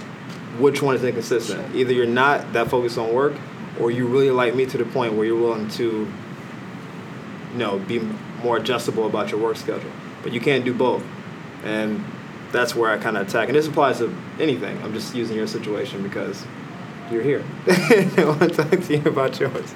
[0.59, 1.75] which one is inconsistent.
[1.75, 3.35] Either you're not that focused on work,
[3.81, 6.11] or you really like me to the point where you're willing to,
[7.53, 8.01] you know, be
[8.43, 9.91] more adjustable about your work schedule.
[10.23, 11.05] But you can't do both,
[11.65, 12.05] and
[12.53, 13.49] that's where I kind of attack.
[13.49, 14.83] And this applies to anything.
[14.83, 16.45] I'm just using your situation because
[17.11, 17.45] you're here.
[17.67, 19.75] I want to talk to you about yours.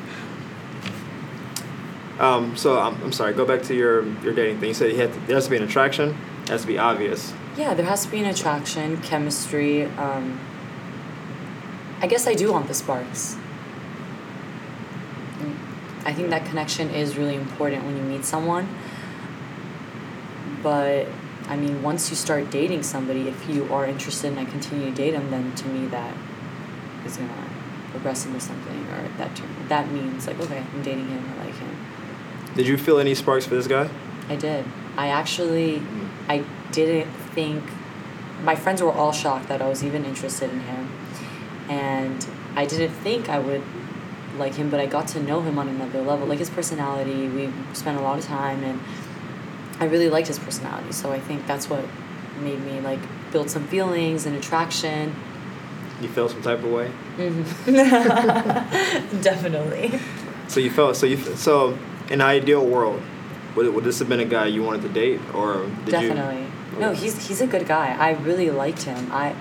[2.18, 3.32] Um, so I'm, I'm sorry.
[3.34, 4.68] Go back to your your dating thing.
[4.68, 6.16] You said you had to, there has to be an attraction.
[6.42, 7.32] It has to be obvious.
[7.56, 9.84] Yeah, there has to be an attraction, chemistry.
[9.84, 10.40] Um,
[12.02, 13.36] I guess I do want the sparks.
[16.04, 18.68] I think that connection is really important when you meet someone.
[20.62, 21.06] But
[21.48, 24.96] I mean, once you start dating somebody, if you are interested and I continue to
[24.96, 26.14] date them, then to me that
[27.06, 27.48] is gonna
[27.90, 31.54] progress into something, or that term, that means like okay, I'm dating him, I like
[31.54, 31.76] him.
[32.56, 33.88] Did you feel any sparks for this guy?
[34.28, 34.64] I did.
[34.96, 35.82] I actually,
[36.28, 37.62] I didn't think.
[38.42, 40.90] My friends were all shocked that I was even interested in him,
[41.68, 43.62] and I didn't think I would
[44.38, 44.70] like him.
[44.70, 47.29] But I got to know him on another level, like his personality.
[47.29, 48.81] We spent a lot of time, and
[49.81, 50.92] I really liked his personality.
[50.92, 51.85] So I think that's what
[52.40, 53.01] made me like
[53.33, 55.14] build some feelings and attraction.
[56.01, 56.90] You felt some type of way.
[57.16, 57.72] Mm-hmm.
[59.22, 59.98] Definitely.
[60.48, 63.01] So you felt so you so in an ideal world,
[63.55, 66.42] would, would this have been a guy you wanted to date or did Definitely.
[66.42, 66.81] you?
[66.81, 67.96] No, he's he's a good guy.
[67.98, 69.11] I really liked him.
[69.12, 69.35] I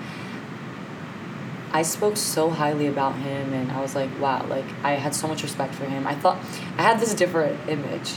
[1.72, 5.26] I spoke so highly about him and I was like, wow, like I had so
[5.26, 6.06] much respect for him.
[6.06, 6.36] I thought
[6.76, 8.12] I had this different image.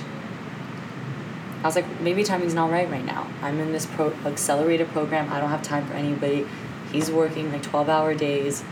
[1.64, 3.28] I was like, maybe timing's not right right now.
[3.42, 5.32] I'm in this pro accelerated program.
[5.32, 6.46] I don't have time for anybody.
[6.92, 8.64] He's working like twelve hour days,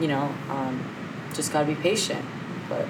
[0.00, 0.84] you know, um,
[1.34, 2.24] just gotta be patient.
[2.68, 2.88] But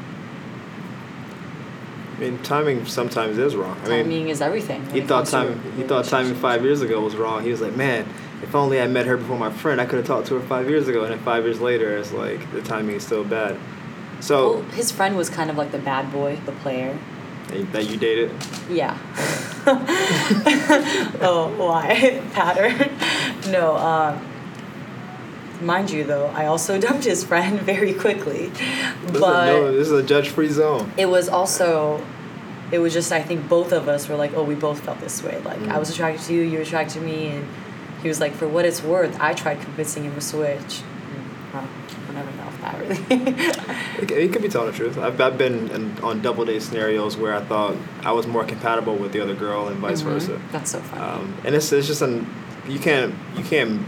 [2.17, 3.77] I mean, timing sometimes is wrong.
[3.83, 4.89] I timing mean, is everything.
[4.91, 7.43] he thought time he thought timing five years ago was wrong.
[7.43, 8.07] He was like, man,
[8.42, 10.68] if only I met her before my friend, I could have talked to her five
[10.68, 11.03] years ago.
[11.03, 13.57] And then five years later, it's like the timing is still bad.
[14.20, 16.98] So Well, his friend was kind of like the bad boy, the player.
[17.72, 18.31] that you dated.
[18.68, 18.96] Yeah.
[21.20, 22.22] oh, why?
[22.33, 22.90] Pattern?
[23.50, 24.20] No, um,
[25.61, 28.48] mind you, though, I also dumped his friend very quickly.
[28.48, 30.92] This, is, But a, no, this is a judge-free zone.
[30.96, 32.05] it was also,
[32.72, 35.22] it was just, I think both of us were like, oh, we both felt this
[35.22, 35.40] way.
[35.44, 37.46] Like, I was attracted to you, you were attracted to me, and
[38.03, 40.83] he was like, for what it's worth, I tried convincing him to switch.
[40.83, 41.69] Mm, Well,
[42.09, 44.15] I'll never know if that really.
[44.25, 44.97] It, could be telling the truth.
[44.99, 48.97] I've, I've been in, on double date scenarios where I thought I was more compatible
[48.97, 50.05] with the other girl and vice Mhm.
[50.05, 50.41] versa.
[50.53, 51.03] That's so funny.
[51.03, 52.27] Um, and it's, it's just an
[52.69, 53.83] you can't you can't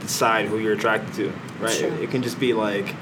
[0.00, 1.72] decide who you're attracted to, right?
[1.72, 1.88] Sure.
[1.94, 2.94] It, it can just be like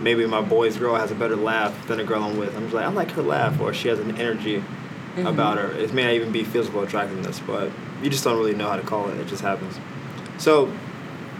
[0.00, 2.54] maybe my boy's girl has a better laugh than the girl I'm with.
[2.56, 4.62] I'm just like I like her laugh, or she has an energy
[5.16, 5.28] Mhm.
[5.28, 5.70] about her.
[5.72, 7.70] It may not even be physical attractiveness, but
[8.02, 9.18] you just don't really know how to call it.
[9.18, 9.78] It just happens.
[10.38, 10.70] So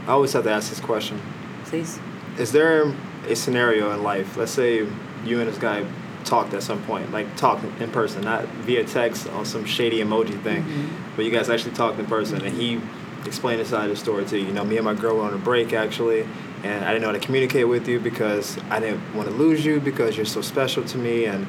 [0.07, 1.21] I always have to ask this question:
[1.65, 1.99] Please.
[2.39, 2.93] Is there
[3.29, 4.37] a scenario in life?
[4.37, 4.87] Let's say
[5.25, 5.85] you and this guy
[6.25, 10.41] talked at some point, like talked in person, not via text on some shady emoji
[10.43, 10.87] thing, Mhm.
[11.17, 12.81] but you guys actually talked in person, and he
[13.27, 14.47] explained his side of the story to you.
[14.47, 16.25] You know, me and my girl were on a break actually,
[16.65, 19.65] and I didn't know how to communicate with you because I didn't want to lose
[19.65, 21.47] you because you're so special to me, and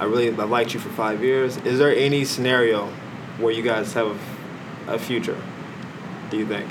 [0.00, 1.56] I really I liked you for five years.
[1.58, 2.86] Is there any scenario
[3.38, 4.18] where you guys have
[4.86, 5.40] a future?
[6.30, 6.70] Do you think?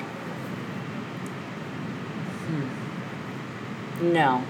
[2.48, 4.14] Hmm.
[4.14, 4.44] No.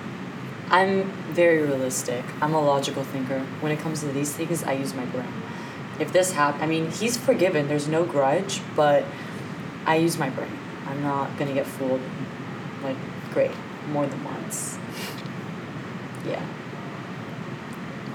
[0.70, 2.26] I'm very realistic.
[2.42, 3.40] I'm a logical thinker.
[3.62, 5.32] When it comes to these things, I use my brain.
[6.00, 7.68] If this happened, I mean, he's forgiven.
[7.68, 9.06] There's no grudge, but
[9.86, 10.52] I use my brain.
[10.86, 12.02] I'm not gonna get fooled.
[12.84, 12.98] Like,
[13.34, 13.52] great,
[13.90, 14.78] more than once.
[16.26, 16.46] Yeah,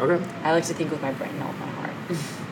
[0.03, 0.25] Okay.
[0.43, 1.93] I like to think with my brain, not with my heart.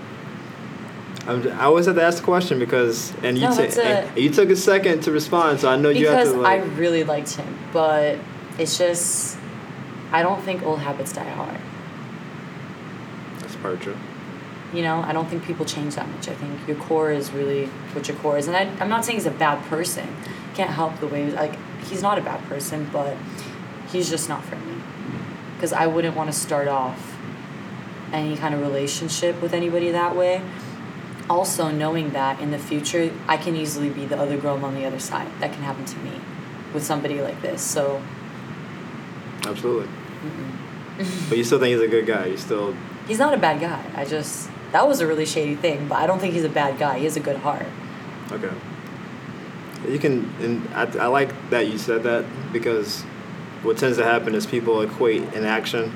[1.26, 4.48] I always have to ask the question because, and you No, ta- and you took
[4.50, 7.58] a second to respond, so I know you have because to I really liked him,
[7.72, 8.18] but
[8.58, 9.36] it's just,
[10.12, 11.58] I don't think old habits die hard.
[13.40, 13.96] That's part true.
[14.72, 16.28] You know, I don't think people change that much.
[16.28, 18.46] I think your core is really what your core is.
[18.46, 20.08] And I, I'm not saying he's a bad person.
[20.54, 23.16] Can't help the way, like, he's not a bad person, but
[23.90, 24.80] he's just not for me.
[25.56, 27.09] Because I wouldn't want to start off
[28.12, 30.42] any kind of relationship with anybody that way.
[31.28, 34.84] Also, knowing that in the future, I can easily be the other girl on the
[34.84, 35.28] other side.
[35.40, 36.20] That can happen to me
[36.74, 37.62] with somebody like this.
[37.62, 38.02] So,
[39.44, 39.88] Absolutely.
[41.28, 42.26] but you still think he's a good guy.
[42.26, 42.74] You still.
[43.06, 43.84] he's not a bad guy.
[43.94, 46.78] I just, that was a really shady thing, but I don't think he's a bad
[46.78, 46.98] guy.
[46.98, 47.66] He has a good heart.
[48.32, 48.50] Okay.
[49.88, 53.02] You can, and I, I like that you said that because
[53.62, 55.94] what tends to happen is people equate an action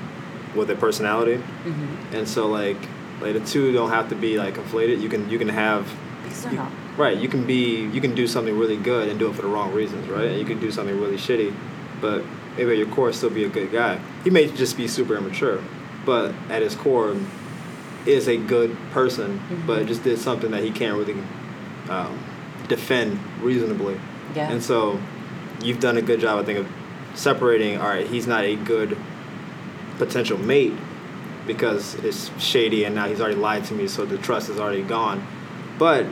[0.54, 2.14] with a personality, Mm-hmm.
[2.16, 2.76] and so like
[3.20, 5.00] like the two don't have to be like conflated.
[5.00, 5.88] You can you can have
[6.22, 6.72] Because they're you- not.
[6.96, 7.16] right.
[7.16, 9.72] You can be you can do something really good and do it for the wrong
[9.72, 10.26] reasons, right?
[10.26, 11.54] And you can do something really shitty,
[12.00, 12.24] but
[12.56, 13.98] maybe at your core still be a good guy.
[14.24, 15.60] He may just be super immature,
[16.04, 17.16] but at his core
[18.06, 19.88] is a good person, but Mhm.
[19.88, 21.16] just did something that he can't really
[21.88, 22.18] um,
[22.68, 23.98] defend reasonably.
[24.34, 24.50] Yeah.
[24.50, 24.98] And so
[25.62, 26.66] you've done a good job, I think, of
[27.14, 27.78] separating.
[27.80, 28.96] All right, he's not a good
[29.98, 30.72] potential mate
[31.46, 34.82] because it's shady, and now he's already lied to me, so the trust is already
[34.82, 35.26] gone.
[35.78, 36.06] But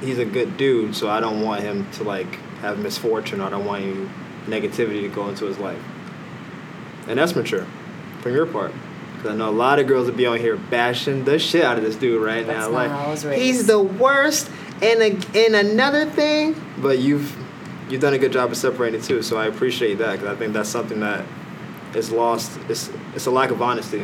[0.00, 3.40] he's a good dude, so I don't want him to like have misfortune.
[3.40, 4.08] I don't want any
[4.46, 5.82] negativity to go into his life.
[7.06, 7.66] And that's mature
[8.20, 8.72] from your part.
[9.14, 11.76] Because I know a lot of girls would be on here bashing the shit out
[11.76, 12.70] of this dude right That's now.
[12.70, 14.50] like, how I was he's the worst.
[14.80, 17.36] And, a, and another thing, but you've
[17.90, 19.22] you've done a good job of separating too.
[19.22, 21.24] So I appreciate that because I think that's something that
[21.94, 22.58] is lost.
[22.68, 24.00] It's it's a lack of honesty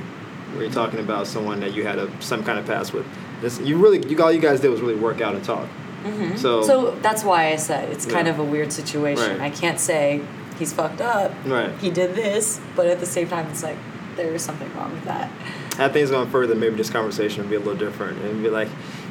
[0.53, 3.07] when you're talking about someone that you had a some kind of past with.
[3.41, 5.69] This, you really you all you guys did was really work out and talk.
[6.05, 6.39] Mhm.
[6.39, 9.39] So- so that's why I said it's kind of a weird situation.
[9.39, 9.41] Right.
[9.41, 10.21] I can't say
[10.59, 11.33] he's fucked up.
[11.47, 11.71] Right.
[11.81, 13.77] He did this, but at the same time, it's like
[14.17, 15.31] there is something wrong with that.
[15.77, 18.69] Had things gone further, maybe this conversation would be a little different and be like,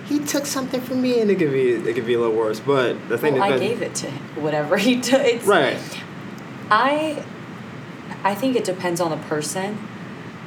[0.07, 2.59] he took something from me, and it could be it could be a little worse.
[2.59, 4.43] But the thing Well, I gave it to him.
[4.43, 5.45] Whatever he took.
[5.45, 5.77] Right,
[6.71, 7.23] I,
[8.23, 9.77] I think it depends on the person,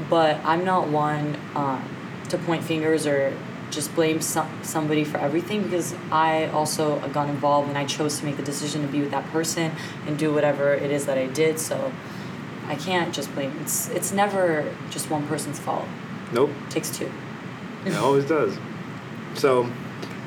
[0.09, 1.85] but I'm not one um,
[2.29, 3.33] to point fingers or
[3.71, 8.25] just blame some, somebody for everything because I also got involved and I chose to
[8.25, 9.73] make the decision to be with that person
[10.07, 11.59] and do whatever it is that I did.
[11.59, 11.93] So
[12.69, 13.53] I can't just blame.
[13.61, 15.87] It's it's never just one person's fault.
[16.33, 17.11] nope, It takes two.
[17.85, 18.57] it always does.
[19.35, 19.71] So.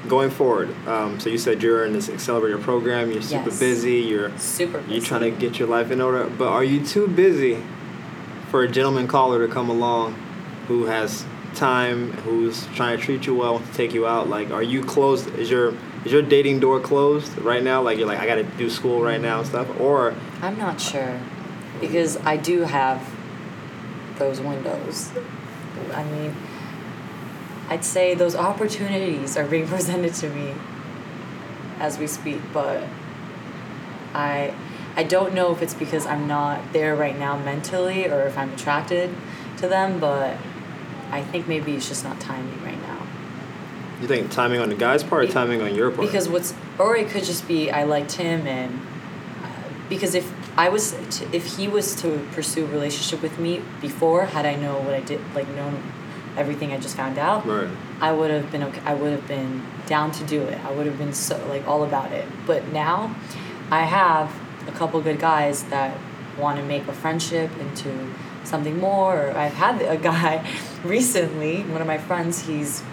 [0.09, 3.11] Going forward, um, so you said you're in this accelerator program.
[3.11, 3.59] You're super Yes.
[3.59, 3.97] busy.
[3.99, 4.81] You're Super.
[4.87, 7.59] You're trying to get your life in order, but are you too busy
[8.49, 10.15] for a gentleman caller to come along
[10.67, 14.27] who has time, who's trying to treat you well, to take you out?
[14.27, 15.29] Like, are you closed?
[15.37, 17.79] Is your is your dating door closed right now?
[17.83, 20.81] Like, you're like, I got to do school right now and stuff, or I'm not
[20.81, 21.19] sure
[21.79, 23.07] because I do have
[24.17, 25.11] those windows.
[25.93, 26.35] I mean,
[27.69, 30.53] I'd say those opportunities are being presented to me
[31.79, 32.83] as we speak, but
[34.13, 34.53] I
[34.95, 38.51] I don't know if it's because I'm not there right now mentally or if I'm
[38.53, 39.15] attracted
[39.57, 40.35] to them, but
[41.11, 43.07] I think maybe it's just not timing right now.
[44.01, 46.07] you think timing on the guy's part or timing on your part?
[46.07, 48.81] Because what's or it could just be I liked him and
[49.43, 49.47] uh,
[49.87, 54.25] because if I was to, if he was to pursue a relationship with me before
[54.25, 55.81] had I know what I did like known
[56.37, 57.69] everything I just found out right,
[58.01, 60.63] I would have been okay I would have been down to do it.
[60.63, 62.27] I would have been so like all about it.
[62.45, 63.15] But now
[63.71, 64.33] I have
[64.67, 65.97] a couple good guys that
[66.37, 68.13] want to make a friendship into
[68.43, 69.27] something more.
[69.27, 70.47] Or I've had a guy
[70.83, 72.83] recently one of my friends he's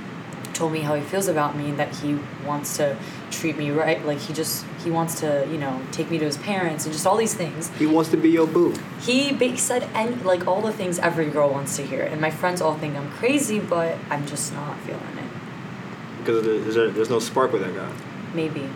[0.57, 2.97] told me how he feels about me and that he wants to
[3.31, 6.38] treat me right like he just he wants to you know take me to his
[6.38, 8.75] parents and just all these things he wants to be your boo.
[9.01, 12.61] he said and like all the things every girl wants to hear and my friends
[12.62, 17.19] all think i'm crazy but i'm just not feeling it Because there's, there, there's no
[17.19, 17.92] spark with that guy.
[18.35, 18.69] maybe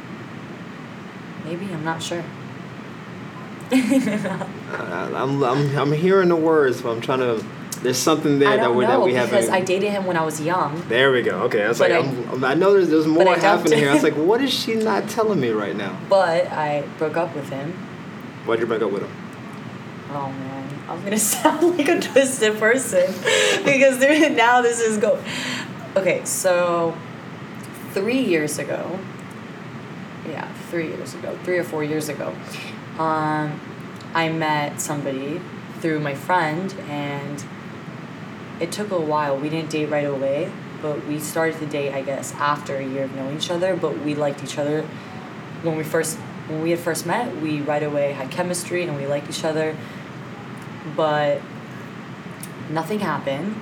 [1.44, 2.24] maybe i'm not sure
[3.72, 7.44] I, I'm, I'm, I'm hearing the words, but I'm trying to.
[7.82, 9.50] There's something there that we that we because haven't.
[9.54, 11.42] i dated him when i was young There we go.
[11.44, 12.04] Okay, I was But like,
[12.42, 13.90] I- I, know there's, there's more happening here.
[13.90, 15.98] I was like, what is she not telling me right now?
[16.08, 17.72] but i broke up with him
[18.46, 19.12] Why'd you break up with him?
[20.12, 23.06] Oh man, I'm gonna sound like a twisted person
[23.64, 25.22] because there, now this is go.
[25.96, 26.96] Okay, so
[27.92, 28.98] three years ago,
[30.28, 32.34] yeah, three years ago, three or four years ago,
[32.98, 33.60] um,
[34.14, 35.40] I met somebody
[35.80, 37.44] through my friend, and
[38.60, 39.36] it took a while.
[39.36, 40.52] We didn't date right away,
[40.82, 43.74] but we started to date, I guess, after a year of knowing each other.
[43.74, 44.82] But we liked each other
[45.62, 47.36] when we first when we had first met.
[47.36, 49.76] We right away had chemistry and we liked each other,
[50.94, 51.40] but
[52.70, 53.56] nothing happened.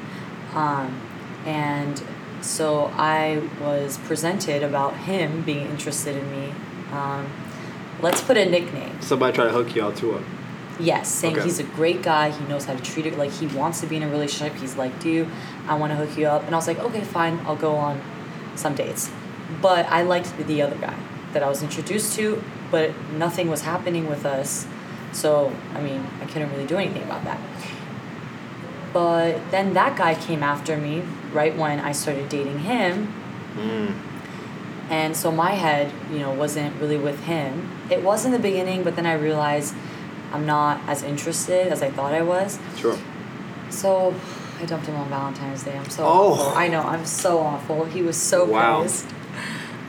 [0.55, 1.01] Um,
[1.47, 2.03] and
[2.41, 6.55] so I was presented about him being interested in me.
[6.93, 7.31] Um,
[8.01, 9.01] let's put a nickname.
[9.01, 10.23] Somebody tried to hook you all two up.
[10.81, 11.45] Yes, saying Okay.
[11.45, 12.31] he's a great guy.
[12.31, 13.19] He knows how to treat it.
[13.19, 14.57] Like he wants to be in a relationship.
[14.61, 15.27] He's like, "Do
[15.67, 17.41] I want to hook you up?" And I was like, "Okay, fine.
[17.47, 18.01] I'll go on
[18.55, 19.11] some dates."
[19.61, 20.95] But I liked the, the other guy
[21.33, 24.67] that I was introduced to, but nothing was happening with us.
[25.13, 27.41] So I mean, I couldn't really do anything about that.
[28.93, 31.03] But then that guy came after me
[31.33, 33.13] right when I started dating him,
[33.57, 33.93] Mm.
[34.91, 37.69] and so my head, you know, wasn't really with him.
[37.91, 39.75] It was in the beginning, but then I realized
[40.33, 42.59] I'm not as interested as I thought I was.
[42.77, 42.97] Sure.
[43.71, 44.15] So
[44.61, 45.77] I dumped him on Valentine's Day.
[45.77, 46.33] I'm so Oh.
[46.33, 46.53] awful.
[46.59, 47.85] I know, I'm so awful.
[47.85, 48.83] He was so Wow.
[48.83, 49.07] pissed.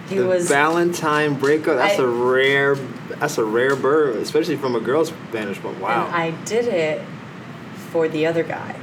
[0.10, 1.78] He the was Valentine breakup.
[1.78, 2.76] That's I- a rare.
[3.20, 5.80] That's a rare bird, especially from a girl's vantage point.
[5.80, 6.06] Wow.
[6.08, 7.02] and I did it
[7.92, 8.76] for the other guy,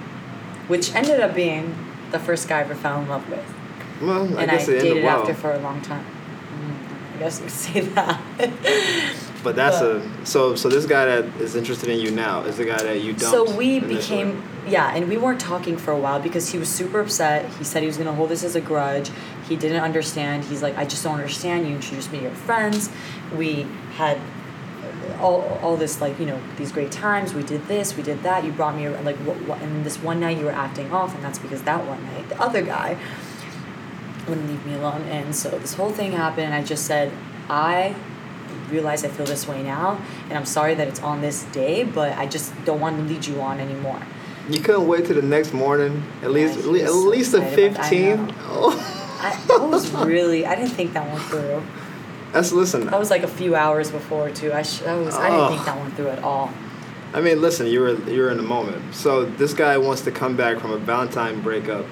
[0.68, 1.74] which ended up being
[2.12, 3.44] the first guy I ever fell in love with.
[4.02, 6.04] well, I and I, guess it ended dated after for a long time.
[6.04, 8.20] Mm, I guess you could say that.
[9.46, 12.56] But that's But- a so so this guy that is interested in you now is
[12.56, 13.30] the guy that you dumped.
[13.30, 16.98] So we became yeah, and we weren't talking for a while because he was super
[16.98, 17.46] upset.
[17.56, 19.12] He said he was gonna hold this as a grudge.
[19.48, 20.46] He didn't understand.
[20.46, 21.68] He's like, I just don't understand.
[21.68, 22.90] You introduced me to your friends.
[23.36, 24.18] We had
[25.20, 27.32] all, all this like you know these great times.
[27.32, 28.42] We did this, we did that.
[28.42, 31.22] You brought me like what, what, and this one night you were acting off, and
[31.22, 32.98] that's because that one night the other guy
[34.26, 35.02] wouldn't leave me alone.
[35.02, 36.46] And so this whole thing happened.
[36.46, 37.12] And I just said,
[37.48, 37.94] I
[38.70, 42.16] realize I feel this way now, and I'm sorry that it's on this day, but
[42.18, 44.00] I just don't want to lead you on anymore.
[44.48, 46.02] You couldn't wait till the next morning.
[46.22, 47.80] At least at le- was at so least the excited that.
[47.80, 48.32] I fifteenth.
[48.44, 51.62] Oh, I, I was really, I didn't think that one through.
[52.32, 52.86] that's listen.
[52.86, 54.52] That was like a few hours before too.
[54.52, 56.52] I, sh- I was, I didn't think that one through at all.
[57.12, 57.66] I mean, listen.
[57.66, 58.94] You were you were in the moment.
[58.94, 61.86] So this guy wants to come back from a Valentine breakup,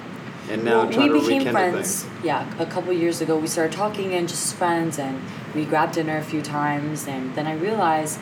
[0.49, 2.05] and now well, we to became friends.
[2.23, 5.21] Yeah, a couple years ago, we started talking and just friends, and
[5.53, 8.19] we grabbed dinner a few times, and then I realized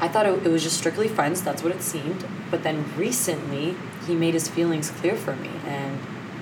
[0.00, 1.42] I thought it, it was just strictly friends.
[1.42, 2.24] That's what it seemed.
[2.50, 3.76] But then recently,
[4.06, 5.98] he made his feelings clear for me, and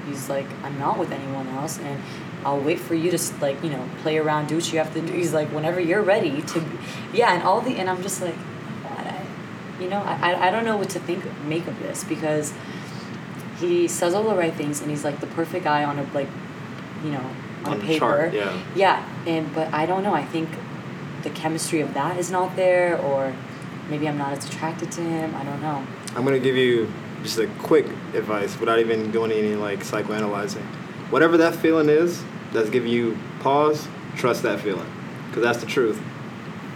[0.06, 2.00] he's like, "I'm not with anyone else, and
[2.44, 5.00] I'll wait for you to like, you know, play around, do what you have to
[5.00, 6.64] do." He's like, "Whenever you're ready to,"
[7.12, 8.34] yeah, and all the, and I'm just like,
[9.80, 12.52] you know, I- I don't know what to think make of this because
[13.62, 16.28] he says all the right things, and he's like the perfect guy on a like,
[17.04, 17.24] you know,
[17.64, 17.98] on, On paper.
[17.98, 18.60] chart, yeah.
[18.74, 20.14] Yeah, and but I don't know.
[20.14, 20.48] I think
[21.22, 23.34] the chemistry of that is not there, or
[23.88, 25.34] maybe I'm not as attracted to him.
[25.34, 25.86] I don't know.
[26.16, 26.92] I'm gonna give you
[27.22, 30.64] just a quick advice without even doing any like psychoanalyzing.
[31.10, 33.86] Whatever that feeling is that's giving you pause,
[34.16, 34.90] trust that feeling,
[35.28, 36.00] because that's the truth.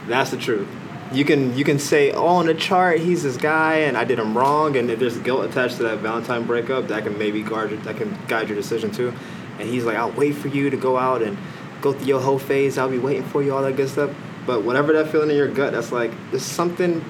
[0.06, 0.68] That's the truth.
[1.12, 4.18] You can you can say, oh, on the chart he's this guy and I did
[4.18, 7.70] him wrong, and if there's guilt attached to that Valentine breakup, that can maybe guard
[7.70, 9.12] your, that can guide your decision too.
[9.58, 11.38] And he's like, I'll wait for you to go out and
[11.80, 12.76] go through your whole phase.
[12.76, 14.14] I'll be waiting for you, all that good stuff.
[14.46, 17.04] But whatever that feeling in your gut, that's like there's something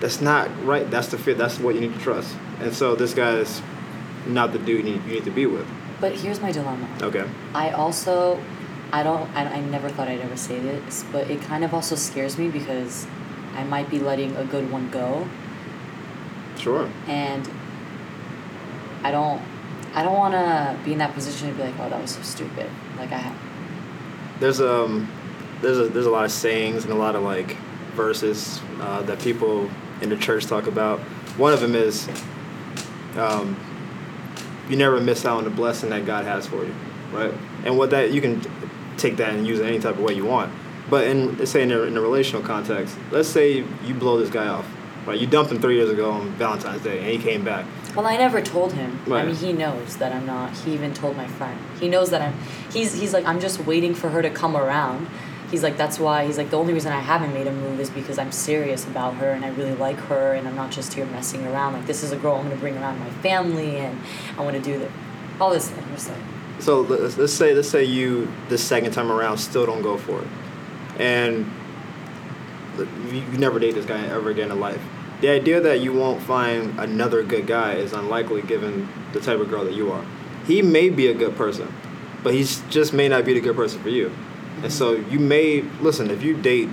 [0.00, 0.90] that's not right.
[0.90, 1.38] That's the fit.
[1.38, 2.36] That's what you need to trust.
[2.60, 3.62] And so this guy is
[4.26, 5.66] not the dude you need, you need to be with.
[6.00, 6.88] But here's my dilemma.
[7.02, 7.28] Okay.
[7.54, 8.42] I also,
[8.92, 11.94] I don't, I, I never thought I'd ever say this, but it kind of also
[11.94, 13.06] scares me because
[13.54, 15.28] I might be letting a good one go,
[16.58, 16.88] Sure.
[17.06, 17.48] and
[19.02, 19.40] I don't,
[19.94, 22.22] I don't want to be in that position to be like, oh, that was so
[22.22, 22.68] stupid.
[22.98, 23.36] Like I, ha-
[24.40, 25.10] There's um
[25.62, 27.56] there's a there's a lot of sayings and a lot of like
[27.94, 29.68] verses uh, that people
[30.00, 31.00] in the church talk about.
[31.38, 32.08] One of them is
[33.16, 33.56] um,
[34.68, 36.74] you never miss out on the blessing that God has for you,
[37.12, 37.32] right?
[37.64, 38.40] And what that you can
[38.96, 40.52] take that and use it any type of way you want.
[40.90, 44.30] But in let's say in a, in a relational context, let's say you blow this
[44.30, 44.66] guy off,
[45.06, 45.18] right?
[45.18, 47.64] You dumped him three years ago on Valentine's Day, and he came back.
[47.94, 48.98] well, I never told him.
[49.06, 49.22] Right.
[49.22, 50.52] I mean, he knows that I'm not.
[50.58, 51.58] He even told my friend.
[51.78, 52.34] He knows that I'm.
[52.72, 55.06] He's he's like, I'm just waiting for her to come around.
[55.50, 56.26] He's like, that's why.
[56.26, 59.14] He's like, the only reason I haven't made a move is because I'm serious about
[59.14, 61.72] her and I really like her and I'm not just here messing around.
[61.72, 63.98] Like, this is a girl I'm gonna bring around my family and
[64.38, 64.88] I want to do the,
[65.40, 65.68] all this.
[65.68, 65.82] thing.
[65.82, 66.18] I'm just like,
[66.60, 70.20] So let's, let's say let's say you the second time around still don't go for
[70.22, 70.28] it,
[71.00, 71.50] and
[73.10, 74.80] you, never date this guy ever again in life.
[75.22, 79.48] The idea that you won't find another good guy is unlikely given the type of
[79.48, 80.04] girl that you are.
[80.46, 81.72] He may be a good person,
[82.22, 84.12] but he just may not be the good person for you.
[84.62, 86.68] And so you may listen if you date.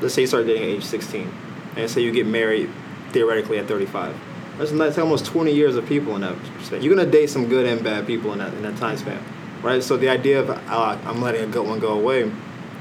[0.00, 1.32] Let's say you start dating at age 16,
[1.76, 2.70] and say you get married
[3.10, 4.16] theoretically at 35.
[4.56, 6.82] That's, that's almost 20 years of people in that span.
[6.82, 9.22] You're gonna date some good and bad people in that in that time span,
[9.62, 9.82] right?
[9.82, 12.30] So the idea of uh, I'm letting a good one go away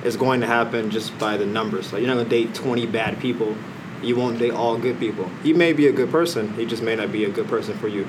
[0.03, 1.91] is going to happen just by the numbers.
[1.91, 3.55] Like you're not gonna date 20 bad people.
[4.01, 5.27] You won't date all good people.
[5.41, 6.53] He may be a good person.
[6.53, 8.07] He just may not be a good person for you.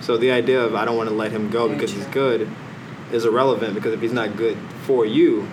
[0.00, 2.48] So the idea of I don't want to let him go Very because he's good
[3.12, 5.46] is irrelevant because if he's not good for you,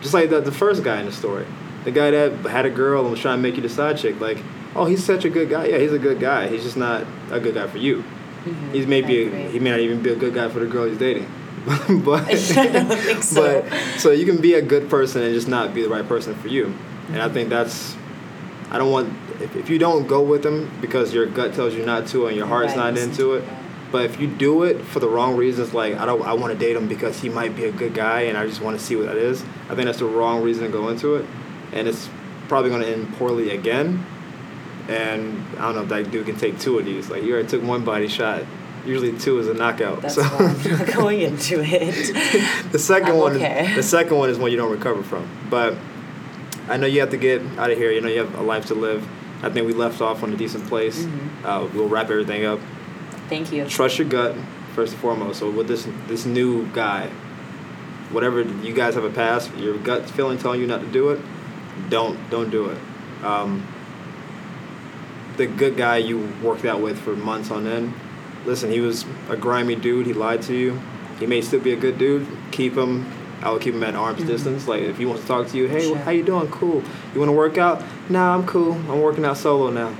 [0.00, 1.46] just like the, the first guy in the story,
[1.84, 4.20] the guy that had a girl and was trying to make you the side chick.
[4.20, 4.38] Like,
[4.76, 5.66] oh, he's such a good guy.
[5.66, 6.48] Yeah, he's a good guy.
[6.48, 8.04] He's just not a good guy for you.
[8.44, 10.86] Mhm, He's maybe a, he may not even be a good guy for the girl
[10.86, 11.26] he's dating.
[12.04, 12.26] but
[13.22, 13.62] so.
[13.62, 16.34] but so you can be a good person and just not be the right person
[16.34, 16.74] for you.
[17.08, 17.96] And I think that's
[18.70, 21.84] I don't want if, if you don't go with them because your gut tells you
[21.84, 23.44] not to and your heart's Right, not into it.
[23.90, 26.58] But if you do it for the wrong reasons, like I don't, I want to
[26.58, 28.96] date him because he might be a good guy, and I just want to see
[28.96, 29.42] what that is.
[29.70, 31.24] I think that's the wrong reason to go into it,
[31.72, 32.10] and it's
[32.48, 34.04] probably going to end poorly again.
[34.88, 37.08] And I don't know if that dude can take two of these.
[37.08, 38.42] Like you already took one body shot.
[38.86, 40.02] Usually two is a knockout.
[40.02, 42.72] That's so why I'm not going into it.
[42.72, 43.72] the second I'm one, okay.
[43.74, 45.28] the second one is one you don't recover from.
[45.50, 45.74] But
[46.68, 47.90] I know you have to get out of here.
[47.92, 49.06] You know you have a life to live.
[49.42, 51.04] I think we left off on a decent place.
[51.04, 51.44] Mhm.
[51.44, 52.58] Uh, we'll wrap everything up
[53.28, 53.66] Thank you.
[53.66, 54.34] trust your gut
[54.74, 55.38] first and foremost.
[55.38, 57.08] So with this this new guy,
[58.10, 61.20] whatever you guys have a past, your gut feeling telling you not to do it,
[61.90, 62.78] don't don't do it.
[63.24, 63.66] Um,
[65.36, 67.94] the good guy you worked out with for months on end,
[68.46, 70.06] listen, he was a grimy dude.
[70.06, 70.80] He lied to you.
[71.18, 72.26] He may still be a good dude.
[72.52, 73.06] Keep him.
[73.42, 74.26] I would keep him at arm's Mhm.
[74.26, 74.66] distance.
[74.68, 75.96] Like if he wants to talk to you, hey, Sure.
[75.98, 76.48] how you doing?
[76.48, 76.82] Cool.
[77.14, 77.82] You want to work out?
[78.08, 78.72] Nah, I'm cool.
[78.90, 79.90] I'm working out solo now.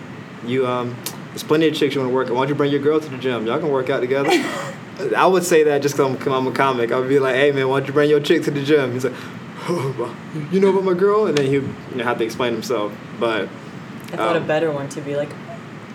[0.47, 0.95] You um,
[1.31, 2.29] there's plenty of chicks you want to work.
[2.31, 3.47] Why don't you bring your girl to the gym?
[3.47, 4.31] Y'all can work out together.
[5.17, 6.91] I would say that just because I'm, I'm a comic.
[6.91, 8.93] I would be like, hey man, why don't you bring your chick to the gym?
[8.93, 9.15] He's like,
[9.69, 10.15] oh, well,
[10.51, 12.93] you know about my girl, and then he would you know, have to explain himself.
[13.21, 13.49] But
[14.13, 15.29] I thought a Um, better one to be like,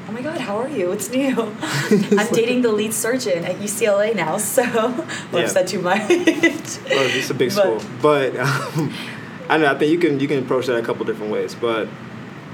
[0.07, 0.91] oh my god, how are you?
[0.91, 1.35] It's new.
[1.61, 4.61] I'm dating the lead surgeon at UCLA now, so
[5.31, 5.49] Yeah.
[5.55, 5.99] I've too much.
[6.09, 7.81] well, it's a big But- school.
[8.01, 8.93] But um,
[9.49, 11.55] I know I think you can you can approach that a couple different ways.
[11.55, 11.87] But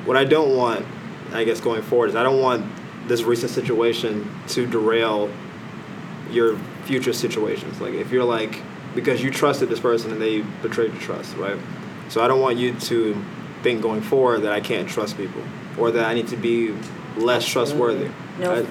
[0.05, 0.85] what I don't want,
[1.31, 2.65] I guess, going forward is I don't want
[3.07, 5.29] this recent situation to derail
[6.31, 7.81] your future situations.
[7.81, 8.61] Like if you're like
[8.95, 11.57] because you trusted this person and they betrayed your trust, right?
[12.09, 13.23] So I don't want you to
[13.61, 15.41] think going forward that I can't trust people
[15.77, 16.73] or that I need to be
[17.19, 18.09] less trustworthy.
[18.39, 18.65] No, I-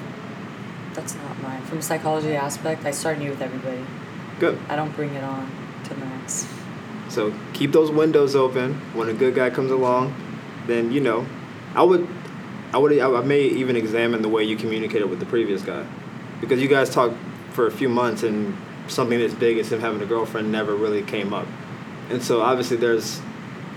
[0.93, 1.61] that's not mine.
[1.63, 3.81] From a psychology aspect, I start new with everybody.
[4.39, 4.57] good.
[4.69, 5.49] I don't bring it on
[5.85, 6.47] to the next.
[7.09, 8.75] So keep those windows open.
[8.93, 10.13] When a good guy comes along,
[10.67, 11.25] then you know,
[11.75, 12.07] I would,
[12.73, 15.85] I would, I may even examine the way you communicated with the previous guy,
[16.41, 17.15] because you guys talked
[17.51, 18.55] for a few months and
[18.87, 21.47] something as big as him having a girlfriend never really came up,
[22.09, 23.21] and so obviously there's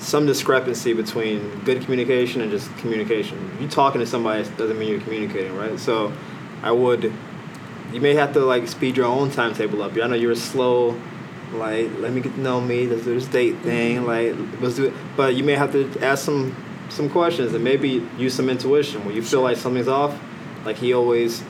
[0.03, 3.57] some discrepancy between good communication and just communication.
[3.61, 5.79] You talking to somebody doesn't mean you're communicating, right?
[5.79, 6.13] So
[6.63, 7.13] I would
[7.93, 9.93] you may have to like speed your own timetable up.
[9.97, 10.99] I know you're slow,
[11.53, 12.87] like let me get to know me.
[12.87, 14.05] Let's do this date thing.
[14.07, 14.95] Like let's do it.
[15.17, 16.55] But you may have to ask some
[16.89, 20.19] some questions and maybe use some intuition when you feel like something's off.
[20.65, 21.43] Like he always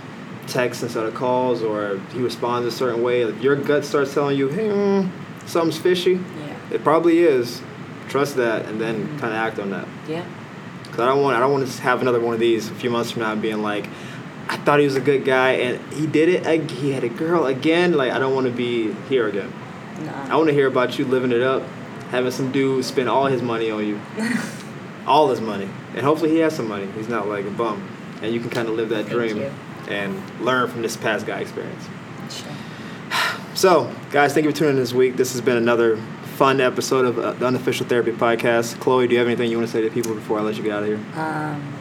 [0.46, 3.22] texts instead of calls, or he responds a certain way.
[3.22, 5.08] If your gut starts telling you, hey, mm,
[5.46, 6.56] something's fishy, Yeah.
[6.72, 7.62] it probably is.
[8.08, 9.88] Trust that and then kind of act on that.
[10.08, 10.24] Yeah.
[10.90, 12.90] Cause I don't want I don't want to have another one of these a few
[12.90, 13.88] months from now being like,
[14.48, 16.70] I thought he was a good guy and he did it.
[16.70, 17.92] He had a girl again.
[17.94, 19.50] Like I don't want to be here again.
[20.00, 20.34] Nah.
[20.34, 21.62] I want to hear about you living it up,
[22.10, 24.00] having some dude spend all his money on you,
[25.06, 26.86] all his money, and hopefully he has some money.
[26.92, 27.88] He's not like a bum,
[28.20, 29.52] and you can kind of live that Thank dream you.
[29.88, 31.88] and learn from this past guy experience.
[32.30, 32.52] Sure.
[33.54, 35.16] So, guys, thank you for tuning in this week.
[35.16, 36.00] This has been another
[36.42, 38.80] fun episode of uh, the Unofficial Therapy Podcast.
[38.80, 40.64] Chloe, do you have anything you want to say to people before I let you
[40.64, 41.00] get out of here?
[41.14, 41.72] Um,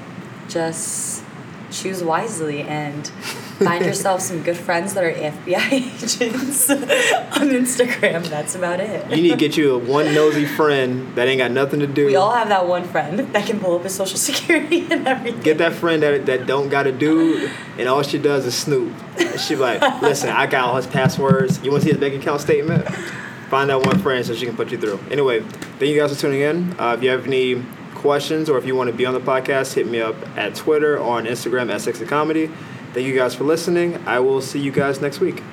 [0.47, 1.23] just
[1.71, 8.23] choose wisely and find yourself some good friends that are FBI agents on Instagram.
[8.27, 9.09] That's about it.
[9.09, 12.05] You need to get you a one nosy friend that ain't got nothing to do.
[12.05, 15.41] We all have that one friend that can pull up his social security and everything.
[15.41, 17.49] Get that friend that, that don't got a dude,
[17.79, 18.93] and all she does is snoop.
[19.39, 21.63] She like, listen, I got all his passwords.
[21.63, 22.87] You want to see his bank account statement?
[23.51, 24.97] Find that one friend so she can put you through.
[25.11, 26.79] Anyway, thank you guys for tuning in.
[26.79, 27.61] Uh, if you have any
[27.95, 30.97] questions or if you want to be on the podcast, hit me up at Twitter
[30.97, 32.49] or on Instagram at Sexy Comedy.
[32.93, 33.97] Thank you guys for listening.
[34.07, 35.43] I will see you guys next week.